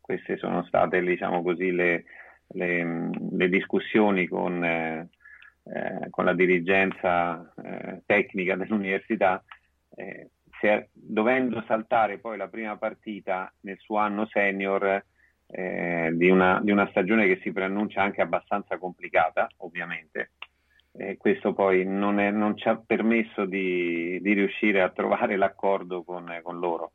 [0.00, 2.04] queste sono state diciamo così, le,
[2.52, 5.08] le, le, discussioni con, eh,
[5.64, 9.42] eh, con, la dirigenza eh, tecnica dell'università,
[9.96, 10.28] eh,
[10.60, 15.04] se, dovendo saltare poi la prima partita nel suo anno senior
[15.48, 20.32] eh, di, una, di, una, stagione che si preannuncia anche abbastanza complicata, ovviamente.
[20.92, 26.02] E questo poi non, è, non, ci ha permesso di, di, riuscire a trovare l'accordo
[26.02, 26.92] con, con, loro.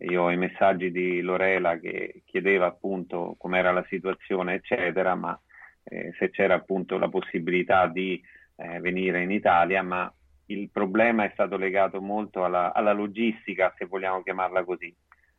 [0.00, 5.38] Io ho i messaggi di Lorela che chiedeva appunto com'era la situazione, eccetera, ma
[5.84, 8.20] eh, se c'era appunto la possibilità di
[8.56, 10.12] eh, venire in Italia, ma
[10.46, 14.94] il problema è stato legato molto alla, alla logistica, se vogliamo chiamarla così.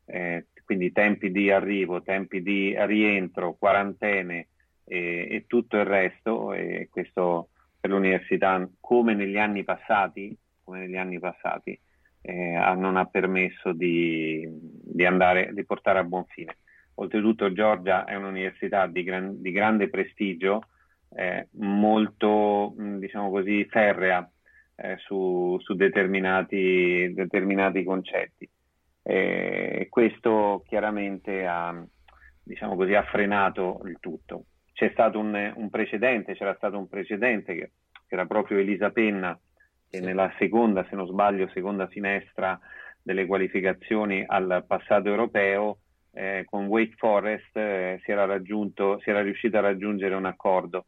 [0.06, 4.48] Eh, quindi tempi di arrivo, tempi di rientro, quarantene
[4.84, 7.50] e, e tutto il resto, e questo
[7.80, 11.80] per l'università come negli anni passati, come negli anni passati
[12.22, 16.58] eh, non ha permesso di, di, andare, di portare a buon fine.
[16.96, 20.64] Oltretutto Giorgia è un'università di, gran, di grande prestigio,
[21.16, 24.28] eh, molto diciamo così, ferrea
[24.78, 28.50] eh, su, su determinati, determinati concetti.
[29.08, 31.80] Eh, questo chiaramente ha,
[32.42, 34.46] diciamo così, ha, frenato il tutto.
[34.74, 37.72] C'è stato un, un, precedente, c'era stato un precedente che,
[38.08, 39.40] che era proprio Elisa Penna,
[39.88, 40.04] che sì.
[40.04, 42.60] nella seconda, se non sbaglio, seconda finestra
[43.00, 45.78] delle qualificazioni al passato europeo,
[46.12, 50.88] eh, con Wake Forest eh, si, era si, era riuscito a raggiungere un accordo.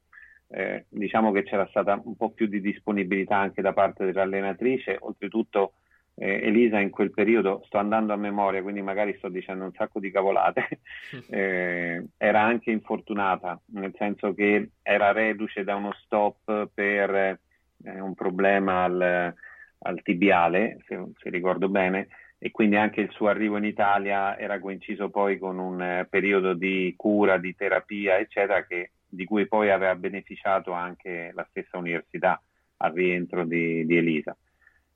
[0.50, 5.74] Eh, diciamo che c'era stata un po' più di disponibilità anche da parte dell'allenatrice, oltretutto
[6.20, 10.00] eh, Elisa in quel periodo, sto andando a memoria, quindi magari sto dicendo un sacco
[10.00, 10.82] di cavolate,
[11.30, 17.40] eh, era anche infortunata, nel senso che era reduce da uno stop per
[17.84, 19.34] eh, un problema al,
[19.80, 22.08] al tibiale, se, se, ricordo bene,
[22.40, 26.54] e quindi anche il suo arrivo in Italia era coinciso poi con un eh, periodo
[26.54, 32.42] di cura, di terapia, eccetera, che, di cui poi aveva beneficiato anche la stessa università
[32.78, 34.36] al rientro di, di Elisa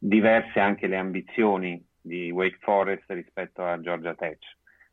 [0.04, 4.40] diverse anche le ambizioni di Wake Forest rispetto a Georgia Tech.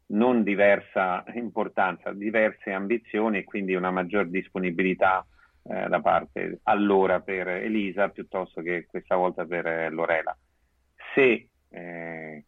[0.08, 5.26] Non diversa importanza, diverse ambizioni e quindi una maggior disponibilità
[5.62, 10.36] eh, da parte allora per Elisa piuttosto che questa volta per eh, Lorela.
[11.14, 12.44] Se eh,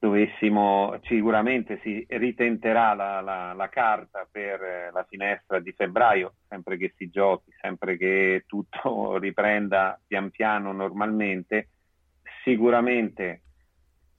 [0.00, 6.78] dovessimo, sicuramente si ritenterà la, la, la carta per eh, la finestra di febbraio, sempre
[6.78, 11.68] che si giochi, sempre che tutto riprenda pian piano normalmente,
[12.42, 13.42] sicuramente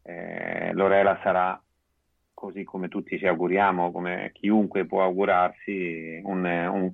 [0.03, 1.59] eh, Lorela sarà,
[2.31, 6.93] così come tutti ci auguriamo, come chiunque può augurarsi, un, un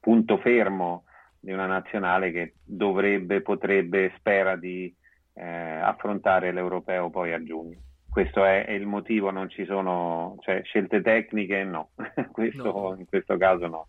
[0.00, 1.04] punto fermo
[1.38, 4.92] di una nazionale che dovrebbe, potrebbe, spera di
[5.34, 7.78] eh, affrontare l'europeo poi a giugno
[8.14, 11.90] questo è, il motivo, non ci sono cioè, scelte tecniche, no,
[12.30, 12.94] questo, no.
[12.96, 13.88] in questo caso no.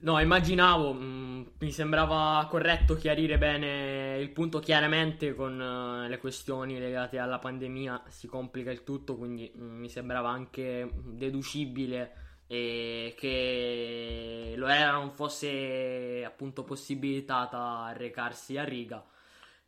[0.00, 6.18] No, immaginavo, mh, mm, mi sembrava corretto chiarire bene il punto chiaramente con uh, le
[6.18, 12.14] questioni legate alla pandemia, si complica il tutto, quindi mh, mm, mi sembrava anche deducibile
[12.48, 19.06] e che lo era non fosse appunto possibilitata a recarsi a riga.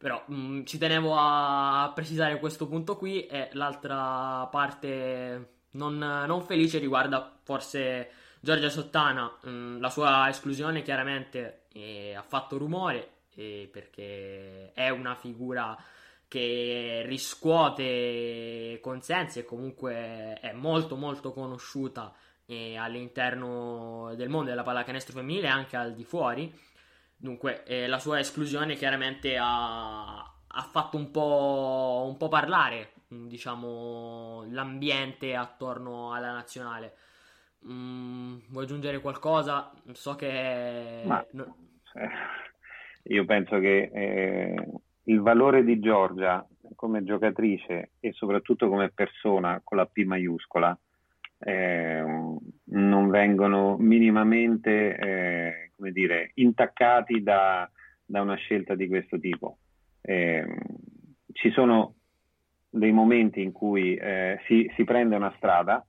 [0.05, 6.43] Però mh, mm, ci tenevo a precisare questo punto qui e l'altra parte non, non
[6.43, 9.35] felice riguarda forse Giorgia Sottana.
[9.45, 15.75] Mh, mm, la sua esclusione chiaramente eh, ha fatto rumore eh, perché è una figura
[16.29, 22.13] che riscuote consensi e comunque è molto molto conosciuta
[22.44, 26.52] eh, all'interno del mondo della pallacanestro femminile e anche al di fuori
[27.25, 34.44] Dunque, eh, la sua esclusione chiaramente ha, ha fatto un po', un po', parlare, diciamo,
[34.50, 36.96] l'ambiente attorno alla nazionale.
[37.66, 39.72] Mm, vuoi aggiungere qualcosa?
[39.92, 41.02] So che...
[41.06, 42.08] Ma, eh,
[43.04, 44.54] io penso che eh,
[45.04, 46.46] il valore di Giorgia
[46.77, 50.79] come giocatrice e soprattutto come persona con la P maiuscola
[51.38, 52.04] eh,
[52.64, 57.68] non vengono minimamente eh, come dire, intaccati da,
[58.04, 59.58] da una scelta di questo tipo.
[60.00, 60.44] Eh,
[61.33, 61.94] ci sono
[62.68, 65.85] dei momenti in cui eh, si, si, prende una strada,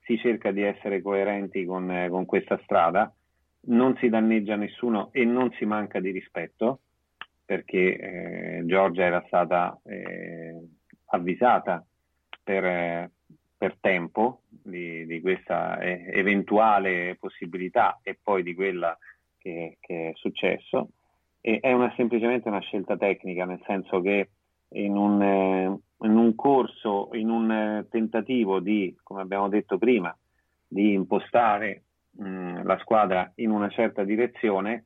[0.00, 3.12] si cerca di essere coerenti con, eh, con, questa strada,
[3.68, 6.80] non si danneggia nessuno e non si manca di rispetto,
[7.44, 10.54] perché eh, Giorgia era stata eh,
[11.06, 11.84] avvisata
[12.42, 13.10] per,
[13.56, 18.96] per tempo di, di, questa eh, eventuale possibilità e poi di quella
[19.38, 20.88] che, che è successo.
[21.40, 24.30] E è una, semplicemente una scelta tecnica, nel senso che
[24.70, 30.14] in un, eh, in un corso, in un eh, tentativo di, come abbiamo detto prima,
[30.66, 34.84] di impostare mh, la squadra in una certa direzione,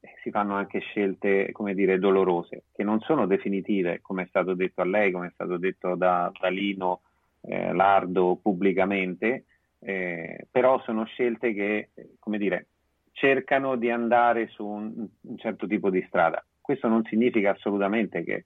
[0.00, 4.54] eh, si fanno anche scelte, come dire, dolorose, che non sono definitive, come è stato
[4.54, 7.02] detto a lei, come è stato detto da, da Lino
[7.44, 9.46] Lardo pubblicamente,
[9.80, 11.88] però sono scelte che,
[12.20, 12.68] come dire,
[13.12, 16.44] cercano di andare su un, un certo tipo di strada.
[16.60, 18.44] Questo non significa assolutamente che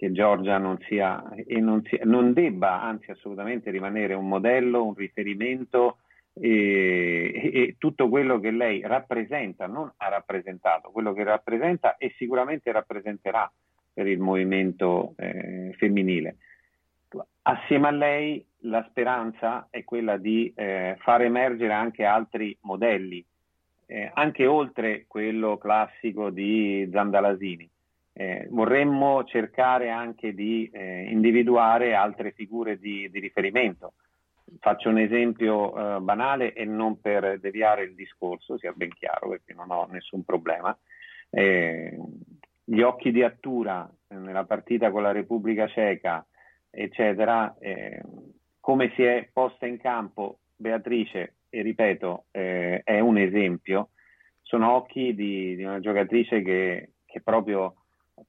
[0.00, 4.94] che Giorgia non sia e non, sia, non, debba anzi assolutamente rimanere un modello, un
[4.94, 5.98] riferimento
[6.32, 12.72] e, e, tutto quello che lei rappresenta, non ha rappresentato, quello che rappresenta e sicuramente
[12.72, 13.52] rappresenterà
[13.92, 16.36] per il movimento eh, femminile.
[17.42, 23.22] Assieme a lei la speranza è quella di eh, far emergere anche altri modelli,
[23.90, 27.68] eh, anche oltre quello classico di Zandalasini
[28.12, 33.94] eh, vorremmo cercare anche di eh, individuare altre figure di, di, riferimento.
[34.60, 39.54] Faccio un esempio eh, banale e non per deviare il discorso, sia ben chiaro, perché
[39.54, 40.76] non ho nessun problema.
[41.28, 41.98] Eh,
[42.62, 46.24] gli occhi di Attura eh, nella partita con la Repubblica Ceca,
[46.70, 48.00] eccetera, eh,
[48.60, 53.90] come si è posta in campo Beatrice, e ripeto, è un esempio,
[54.42, 57.74] sono occhi di, di una giocatrice che, che proprio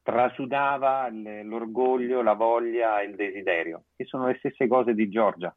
[0.02, 5.56] trasudava l'orgoglio, la voglia e il desiderio, che sono le stesse cose di Giorgia,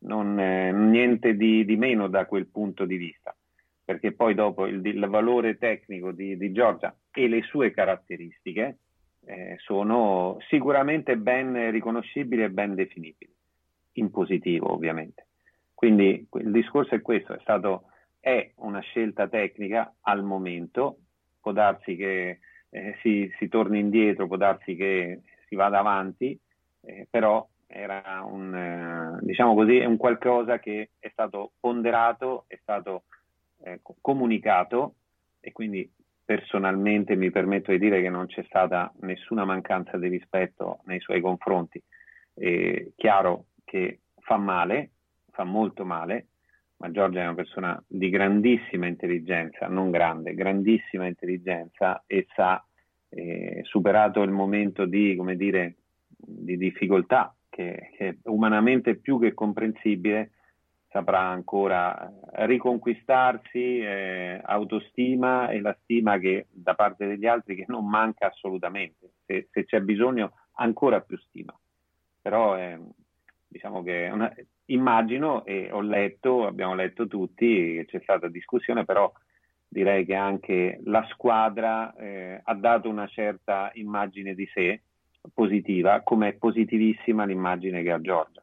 [0.00, 3.36] non, eh, niente di, di, meno da quel punto di vista,
[3.84, 8.78] perché poi dopo il, il valore tecnico di, di, Giorgia e le sue caratteristiche
[9.24, 13.32] eh, sono sicuramente ben riconoscibili e ben definibili,
[13.94, 15.27] in positivo ovviamente.
[15.78, 17.84] Quindi il discorso è questo, è, stato,
[18.18, 20.98] è una scelta tecnica al momento,
[21.40, 26.36] può darsi che eh, si, si, torni indietro, può darsi che si vada avanti,
[26.80, 33.04] eh, però era un, eh, diciamo così, un qualcosa che è stato ponderato, è stato
[33.62, 34.94] eh, comunicato
[35.38, 35.88] e quindi
[36.24, 41.20] personalmente mi permetto di dire che non c'è stata nessuna mancanza di rispetto nei suoi
[41.20, 41.80] confronti.
[42.34, 44.90] È chiaro che fa male,
[45.38, 46.26] fa molto male,
[46.78, 52.64] ma Giorgia è una persona di grandissima intelligenza, non grande, grandissima intelligenza e sa,
[53.10, 55.76] eh, superato il momento di, come dire,
[56.08, 60.32] di difficoltà, che, che, è umanamente più che comprensibile,
[60.88, 67.88] saprà ancora riconquistarsi eh, autostima e la stima che da parte degli altri che non
[67.88, 71.56] manca assolutamente, se, se c'è bisogno ancora più stima.
[72.20, 72.78] Però eh,
[73.46, 74.32] diciamo che una,
[74.68, 79.10] immagino e ho letto, abbiamo letto tutti, c'è stata discussione, però
[79.68, 84.82] direi che anche la squadra eh, ha dato una certa immagine di sé
[85.32, 88.42] positiva, come è positivissima l'immagine che ha Giorgia.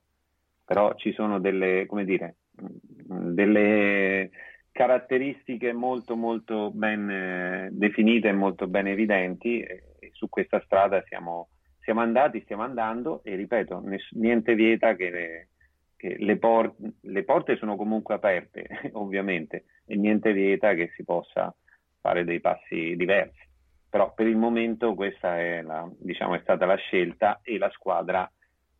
[0.63, 4.29] Però ci sono delle, come dire, delle
[4.71, 11.49] caratteristiche molto molto ben eh, definite e molto ben evidenti e, su questa strada siamo,
[11.79, 15.47] siamo andati, stiamo andando e ripeto, niente vieta che,
[15.95, 21.53] che le, por- le, porte sono comunque aperte, ovviamente, e niente vieta che si possa
[22.01, 23.43] fare dei passi diversi.
[23.89, 28.29] Però per il momento questa è, la, diciamo, è stata la scelta e la squadra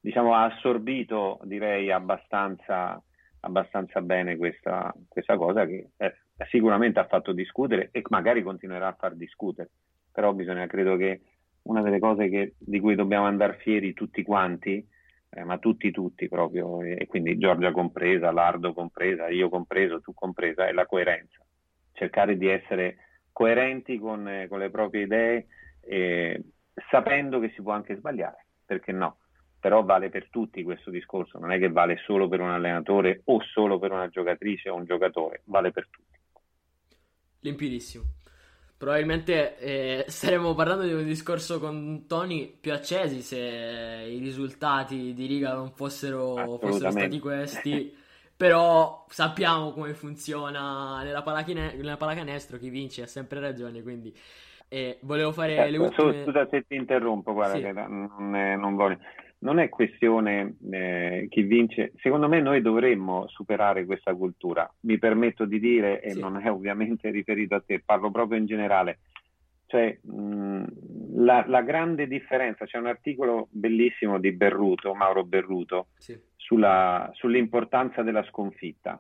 [0.06, 3.02] diciamo, ha assorbito, direi, abbastanza,
[3.40, 6.16] abbastanza bene questa, questa cosa che eh,
[6.48, 9.72] sicuramente ha fatto discutere e magari continuerà a far discutere.
[10.12, 11.22] Però bisogna, credo che
[11.64, 14.88] una delle cose che, di cui dobbiamo andare fieri tutti quanti,
[15.36, 20.66] eh, ma tutti, tutti proprio, e quindi Giorgia compresa, Lardo compresa, io compreso, tu compresa,
[20.66, 21.44] è la coerenza.
[21.92, 22.98] Cercare di essere
[23.34, 25.48] coerenti con, eh, con le proprie idee,
[25.82, 26.42] eh,
[26.90, 29.18] sapendo che si può anche sbagliare, perché no?
[29.60, 33.42] Però vale per tutti questo discorso, non è che vale solo per un allenatore o
[33.42, 36.18] solo per una giocatrice o un giocatore, vale per tutti.
[37.42, 38.04] Limpidissimo.
[38.78, 45.26] Probabilmente eh, staremo parlando di un discorso con toni più accesi se i risultati di
[45.28, 47.96] riga non fossero, fossero stati questi.
[48.36, 54.14] però sappiamo come funziona nella, palachine- nella pallacanestro, chi vince ha sempre ragione, quindi
[54.68, 56.24] eh, volevo fare certo, le ultime...
[56.26, 57.72] Scusa se ti interrompo, guarda, sì.
[57.72, 58.98] non, è, non, voglio.
[59.46, 65.46] Non, è, questione eh, chi vince, secondo me noi dovremmo superare questa cultura, mi permetto
[65.46, 66.20] di dire, e sì.
[66.20, 68.98] non è ovviamente riferito a te, parlo proprio in generale,
[69.68, 70.64] cioè, mh,
[71.24, 76.20] la, la, grande differenza, c'è un articolo bellissimo di Berruto, Mauro Berruto, sì.
[76.36, 79.00] sulla, sull'importanza della sconfitta.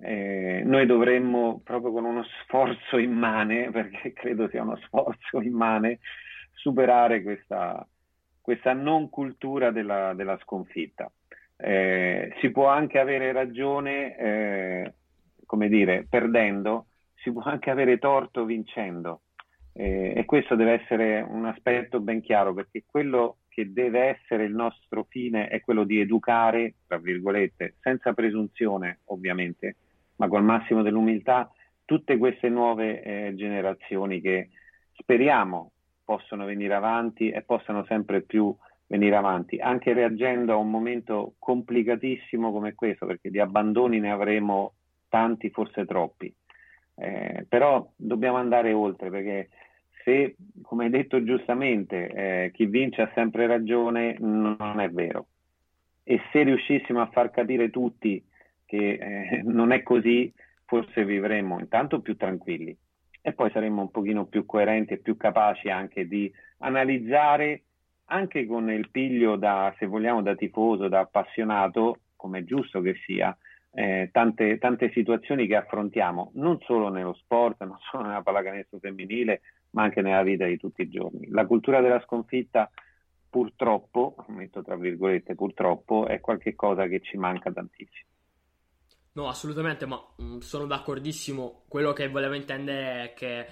[0.00, 5.98] Eh, noi dovremmo proprio con uno sforzo immane, perché credo sia uno sforzo immane,
[6.54, 7.86] superare questa,
[8.42, 11.10] questa non cultura della, della sconfitta.
[11.56, 14.94] Eh, si può anche avere ragione, eh,
[15.46, 19.22] come dire, perdendo, si può anche avere torto vincendo.
[19.74, 24.54] Eh, e questo deve essere un aspetto ben chiaro perché quello che deve essere il
[24.54, 29.76] nostro fine è quello di educare, tra virgolette, senza presunzione ovviamente,
[30.16, 31.50] ma col massimo dell'umiltà,
[31.84, 34.50] tutte queste nuove eh, generazioni che
[34.94, 35.72] speriamo
[36.04, 38.54] possano venire avanti e possano sempre più
[38.86, 44.74] venire avanti, anche reagendo a un momento complicatissimo come questo, perché di abbandoni ne avremo
[45.08, 46.32] tanti, forse troppi.
[46.94, 49.48] Eh, però dobbiamo andare oltre perché
[50.04, 55.26] se, come hai detto giustamente, eh, chi vince ha sempre ragione, non è vero.
[56.02, 58.22] E se riuscissimo a far capire tutti
[58.66, 60.32] che eh, non è così,
[60.66, 62.76] forse vivremmo intanto più tranquilli
[63.22, 67.62] e poi saremmo un pochino più coerenti e più capaci anche di analizzare
[68.06, 72.96] anche con il piglio da, se vogliamo, da tifoso, da appassionato, come è giusto che
[73.06, 73.34] sia,
[73.72, 79.40] eh, tante, tante, situazioni che affrontiamo, non solo nello sport, non solo nella pallacanestro femminile,
[79.70, 81.28] ma anche nella vita di tutti i giorni.
[81.30, 82.70] La cultura della sconfitta,
[83.30, 88.11] purtroppo, metto tra virgolette purtroppo, è qualcosa che ci manca tantissimo.
[89.14, 91.64] No, assolutamente, ma mh, mm, sono d'accordissimo.
[91.68, 93.46] Quello che volevo intendere è che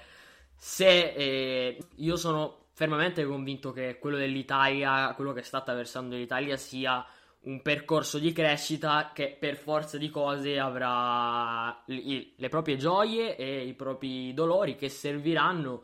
[0.55, 7.05] se eh, io sono fermamente convinto che quello dell'Italia, quello che sta attraversando l'Italia sia
[7.41, 13.65] un percorso di crescita che per forza di cose avrà le, le proprie gioie e
[13.65, 15.83] i propri dolori che serviranno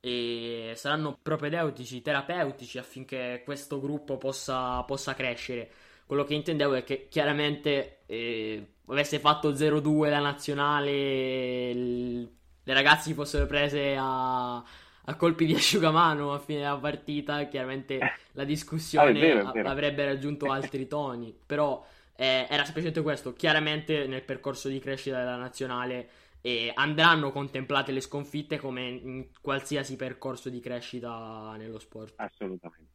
[0.00, 5.70] e saranno propedeutici, terapeutici affinché questo gruppo possa, possa crescere.
[6.06, 12.30] Quello che intendevo è che chiaramente eh, avesse fatto 0-2 la nazionale, il,
[12.62, 17.98] le ragazze si fossero prese a, a, colpi di asciugamano a fine della partita, chiaramente
[17.98, 18.12] eh.
[18.32, 19.68] la discussione ah, vero, vero.
[19.68, 21.34] avrebbe raggiunto altri toni.
[21.46, 21.84] Però
[22.16, 26.08] eh, era semplicemente questo, chiaramente nel percorso di crescita della nazionale
[26.40, 32.12] e andranno contemplate le sconfitte come in qualsiasi percorso di crescita nello sport.
[32.16, 32.93] Assolutamente.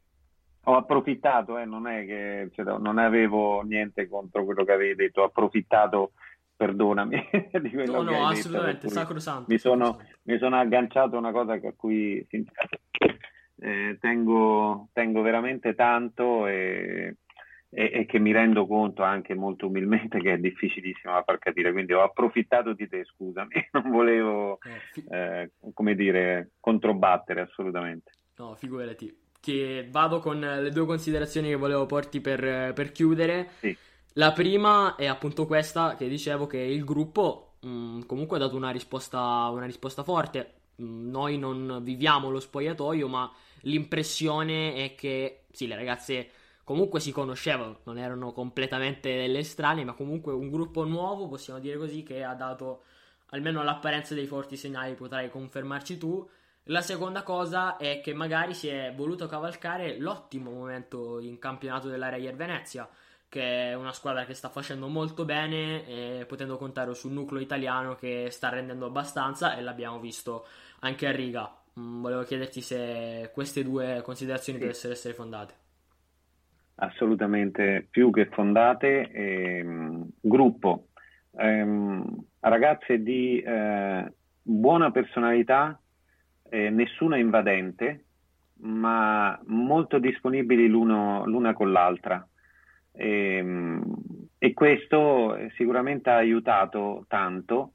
[0.63, 5.21] Ho approfittato, eh, non è che cioè, non avevo niente contro quello che avevi detto,
[5.21, 6.11] ho approfittato,
[6.55, 7.29] perdonami,
[7.61, 9.45] di quello no, che no, hai assolutamente, detto, sacrosanto.
[9.47, 12.25] Mi sono, mi sono agganciato a una cosa a cui
[13.61, 17.15] eh, tengo, tengo veramente tanto e
[17.69, 21.71] e, e, che mi rendo conto anche molto umilmente che è difficilissimo da far capire,
[21.71, 24.59] quindi ho approfittato di te, scusami, non volevo,
[25.09, 28.11] eh, come dire, controbattere assolutamente.
[28.37, 29.27] No, figurati.
[29.39, 33.51] Che vado con le due considerazioni che volevo porti per, per chiudere.
[33.59, 33.77] Sì.
[34.13, 38.55] La prima è appunto questa che dicevo che il gruppo mh, mm, comunque ha dato
[38.55, 40.53] una risposta, una risposta forte.
[40.75, 43.31] Mh, mm, noi non viviamo lo spogliatoio, ma
[43.61, 46.29] l'impressione è che sì, le ragazze
[46.63, 51.77] comunque si conoscevano, non erano completamente delle strane, ma comunque un gruppo nuovo, possiamo dire
[51.77, 52.83] così, che ha dato
[53.31, 56.27] almeno all'apparenza dei forti segnali, potrai confermarci tu.
[56.69, 62.09] La seconda cosa è che magari si è voluto cavalcare l'ottimo momento in campionato della
[62.09, 62.87] Reyer Venezia,
[63.27, 68.27] che è una squadra che sta facendo molto bene, potendo contare sul nucleo italiano che
[68.29, 70.45] sta rendendo abbastanza e l'abbiamo visto
[70.81, 71.51] anche a riga.
[71.79, 74.65] Mm, volevo chiederti se queste due considerazioni sì.
[74.65, 75.53] dovessero essere fondate
[76.81, 79.09] assolutamente più che fondate.
[79.11, 80.89] Ehm, gruppo,
[81.35, 85.79] ehm, ragazze di eh, buona personalità,
[86.49, 88.03] eh, nessuna invadente,
[88.61, 92.25] ma molto disponibili l'una con l'altra.
[92.91, 93.83] E, ehm,
[94.37, 97.73] e questo sicuramente ha aiutato tanto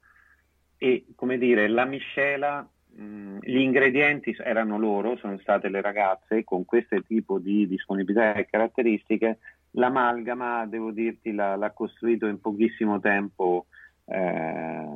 [0.79, 2.67] e come dire la miscela
[3.01, 8.47] Mm, gli ingredienti erano loro, sono state le ragazze con questo tipo di disponibilità e
[8.47, 9.39] caratteristiche.
[9.73, 13.67] L'amalgama, devo dirti, l'ha, l'ha costruito in pochissimo tempo
[14.05, 14.87] eh,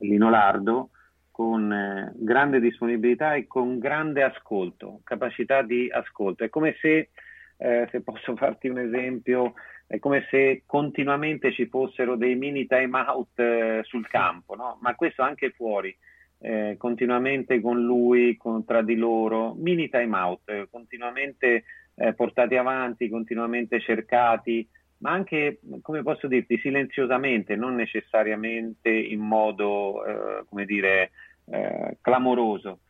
[0.00, 0.90] Lino Lardo
[1.34, 6.44] con eh, grande disponibilità e con grande ascolto, capacità di ascolto.
[6.44, 7.08] È come se,
[7.56, 9.54] eh, se posso farti un esempio,
[9.84, 14.78] è come se continuamente ci fossero dei mini time out eh, sul campo, no?
[14.80, 15.92] ma questo anche fuori,
[16.38, 21.64] eh, continuamente con lui, con, tra di loro, mini time out, eh, continuamente
[21.96, 24.64] eh, portati avanti, continuamente cercati,
[24.98, 31.10] ma anche, come posso dirti, silenziosamente, non necessariamente in modo, eh, come dire,
[31.46, 32.80] eh, clamoroso.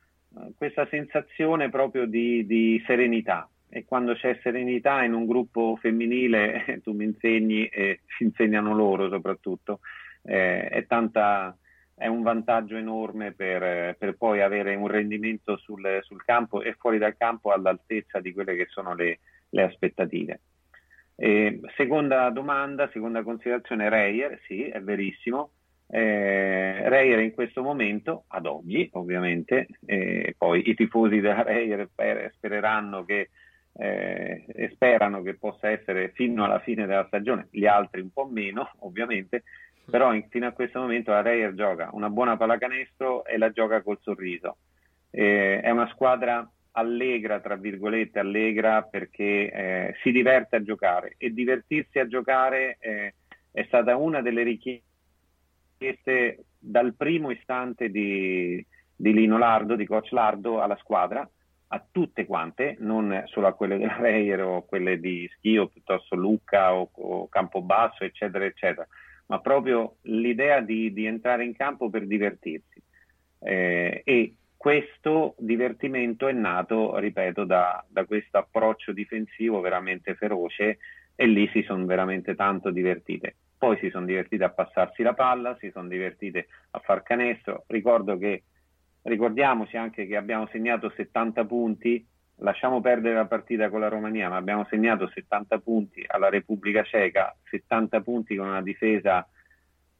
[0.57, 6.93] Questa sensazione proprio di, di serenità, e quando c'è serenità in un gruppo femminile tu
[6.93, 9.81] mi insegni e ci insegnano loro soprattutto,
[10.23, 11.57] eh, è, tanta,
[11.95, 16.99] è, un vantaggio enorme per, per poi avere un rendimento sul, sul, campo e fuori
[16.99, 20.41] dal campo all'altezza di quelle che sono le, le aspettative.
[21.17, 25.51] E seconda domanda, seconda considerazione, Reyer, sì, è verissimo.
[25.87, 31.89] Eh, Reyer in questo momento, ad oggi ovviamente, eh, poi i tifosi della Reyer
[32.35, 33.31] spereranno che
[33.77, 38.27] eh, e sperano che possa essere fino alla fine della stagione, gli altri un po'
[38.27, 39.43] meno ovviamente,
[39.91, 43.83] però in, fino a questo momento la Reyer gioca una buona pallacanestro e la gioca
[43.83, 44.59] col sorriso.
[45.11, 51.33] Eh, è una squadra allegra, tra virgolette, allegra perché eh, si diverte a giocare e
[51.33, 53.14] divertirsi a giocare eh,
[53.51, 54.85] è stata una delle richieste
[56.59, 58.64] dal primo istante di,
[58.95, 61.29] di Lino Lardo, di coach Lardo alla squadra
[61.68, 66.75] a tutte quante, non solo a quelle della Reyer o quelle di Schio, piuttosto Lucca
[66.75, 68.87] o, o Campobasso, eccetera, eccetera,
[69.27, 72.81] ma proprio l'idea di, di entrare in campo per divertirsi.
[73.41, 74.35] Eh, e
[74.65, 80.79] questo divertimento è nato, ripeto, da, da questo approccio difensivo veramente feroce
[81.15, 83.37] e lì si sono veramente tanto divertite.
[83.59, 87.65] Poi si sono divertite a passarsi la palla, si sono divertite a far canestro.
[87.67, 88.45] Ricordo che
[89.07, 92.03] Ricordiamoci anche che abbiamo segnato 70 punti,
[92.37, 97.37] lasciamo perdere la partita con la Romania, ma abbiamo segnato 70 punti alla Repubblica Ceca,
[97.51, 99.29] 70 punti con una difesa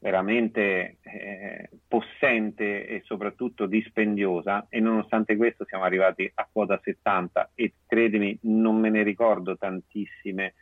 [0.05, 7.73] veramente eh, possente e soprattutto dispendiosa e nonostante questo siamo arrivati a quota 70 e
[7.87, 10.53] credimi non me ne ricordo tantissime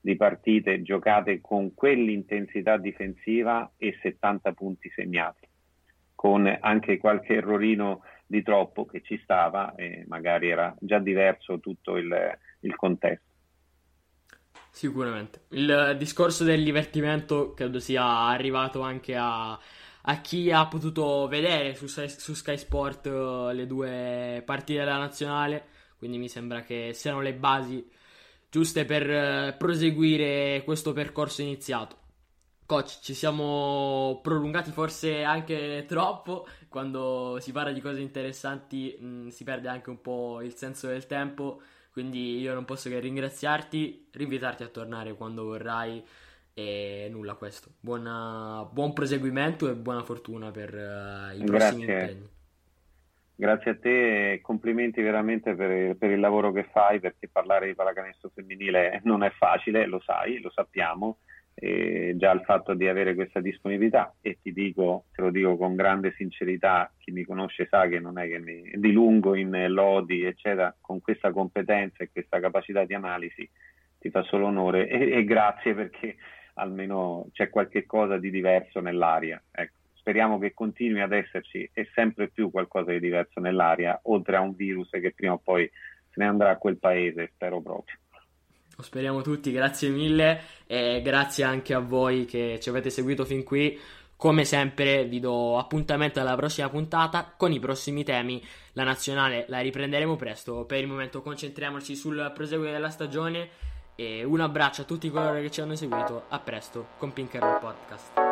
[0.00, 5.48] di partite giocate con quell'intensità difensiva e 70 punti segnati
[6.14, 11.96] con anche qualche errorino di troppo che ci stava e magari era già diverso tutto
[11.96, 13.31] il, il contesto.
[14.72, 15.42] Sicuramente.
[15.50, 21.86] Il discorso del divertimento credo sia arrivato anche a, a chi ha potuto vedere su,
[21.86, 25.66] su, Sky Sport eh, le due partite della nazionale,
[25.98, 27.86] quindi mi sembra che siano le basi
[28.50, 31.96] giuste per eh, proseguire questo percorso iniziato.
[32.64, 36.46] Coach, ci siamo prolungati forse anche troppo.
[36.68, 40.86] Quando si parla di cose interessanti mh, mm, si perde anche un po' il senso
[40.86, 41.60] del tempo.
[41.92, 46.02] Quindi io non posso che ringraziarti, rinvitarti a tornare quando vorrai.
[46.54, 47.70] E nulla questo.
[47.80, 51.46] Buona, buon proseguimento e buona fortuna per uh, i Grazie.
[51.46, 52.28] prossimi impegni.
[53.34, 57.74] Grazie a te e complimenti veramente per, per, il lavoro che fai perché parlare di
[57.74, 61.18] pallacanestro femminile non è facile, lo sai, lo sappiamo
[61.64, 65.76] eh, già il fatto di avere questa disponibilità e ti dico, te lo dico con
[65.76, 70.74] grande sincerità, chi mi conosce sa che non è che mi dilungo in lodi, eccetera,
[70.80, 73.48] con questa competenza e questa capacità di analisi
[74.00, 76.16] ti fa solo onore e, e grazie perché
[76.54, 79.40] almeno c'è qualche cosa di diverso nell'aria.
[79.52, 84.40] Ecco, speriamo che continui ad esserci e sempre più qualcosa di diverso nell'aria, oltre a
[84.40, 85.70] un virus che prima o poi
[86.10, 87.96] se ne andrà a quel paese, spero proprio.
[88.82, 93.44] Lo speriamo tutti, grazie mille e grazie anche a voi che ci avete seguito fin
[93.44, 93.78] qui.
[94.16, 98.44] Come sempre vi do appuntamento alla prossima puntata con i prossimi temi.
[98.72, 100.64] La nazionale la riprenderemo presto.
[100.64, 103.50] Per il momento concentriamoci sul proseguire della stagione
[103.94, 106.24] e un abbraccio a tutti coloro che ci hanno seguito.
[106.28, 108.31] A presto con Pink Roll Podcast.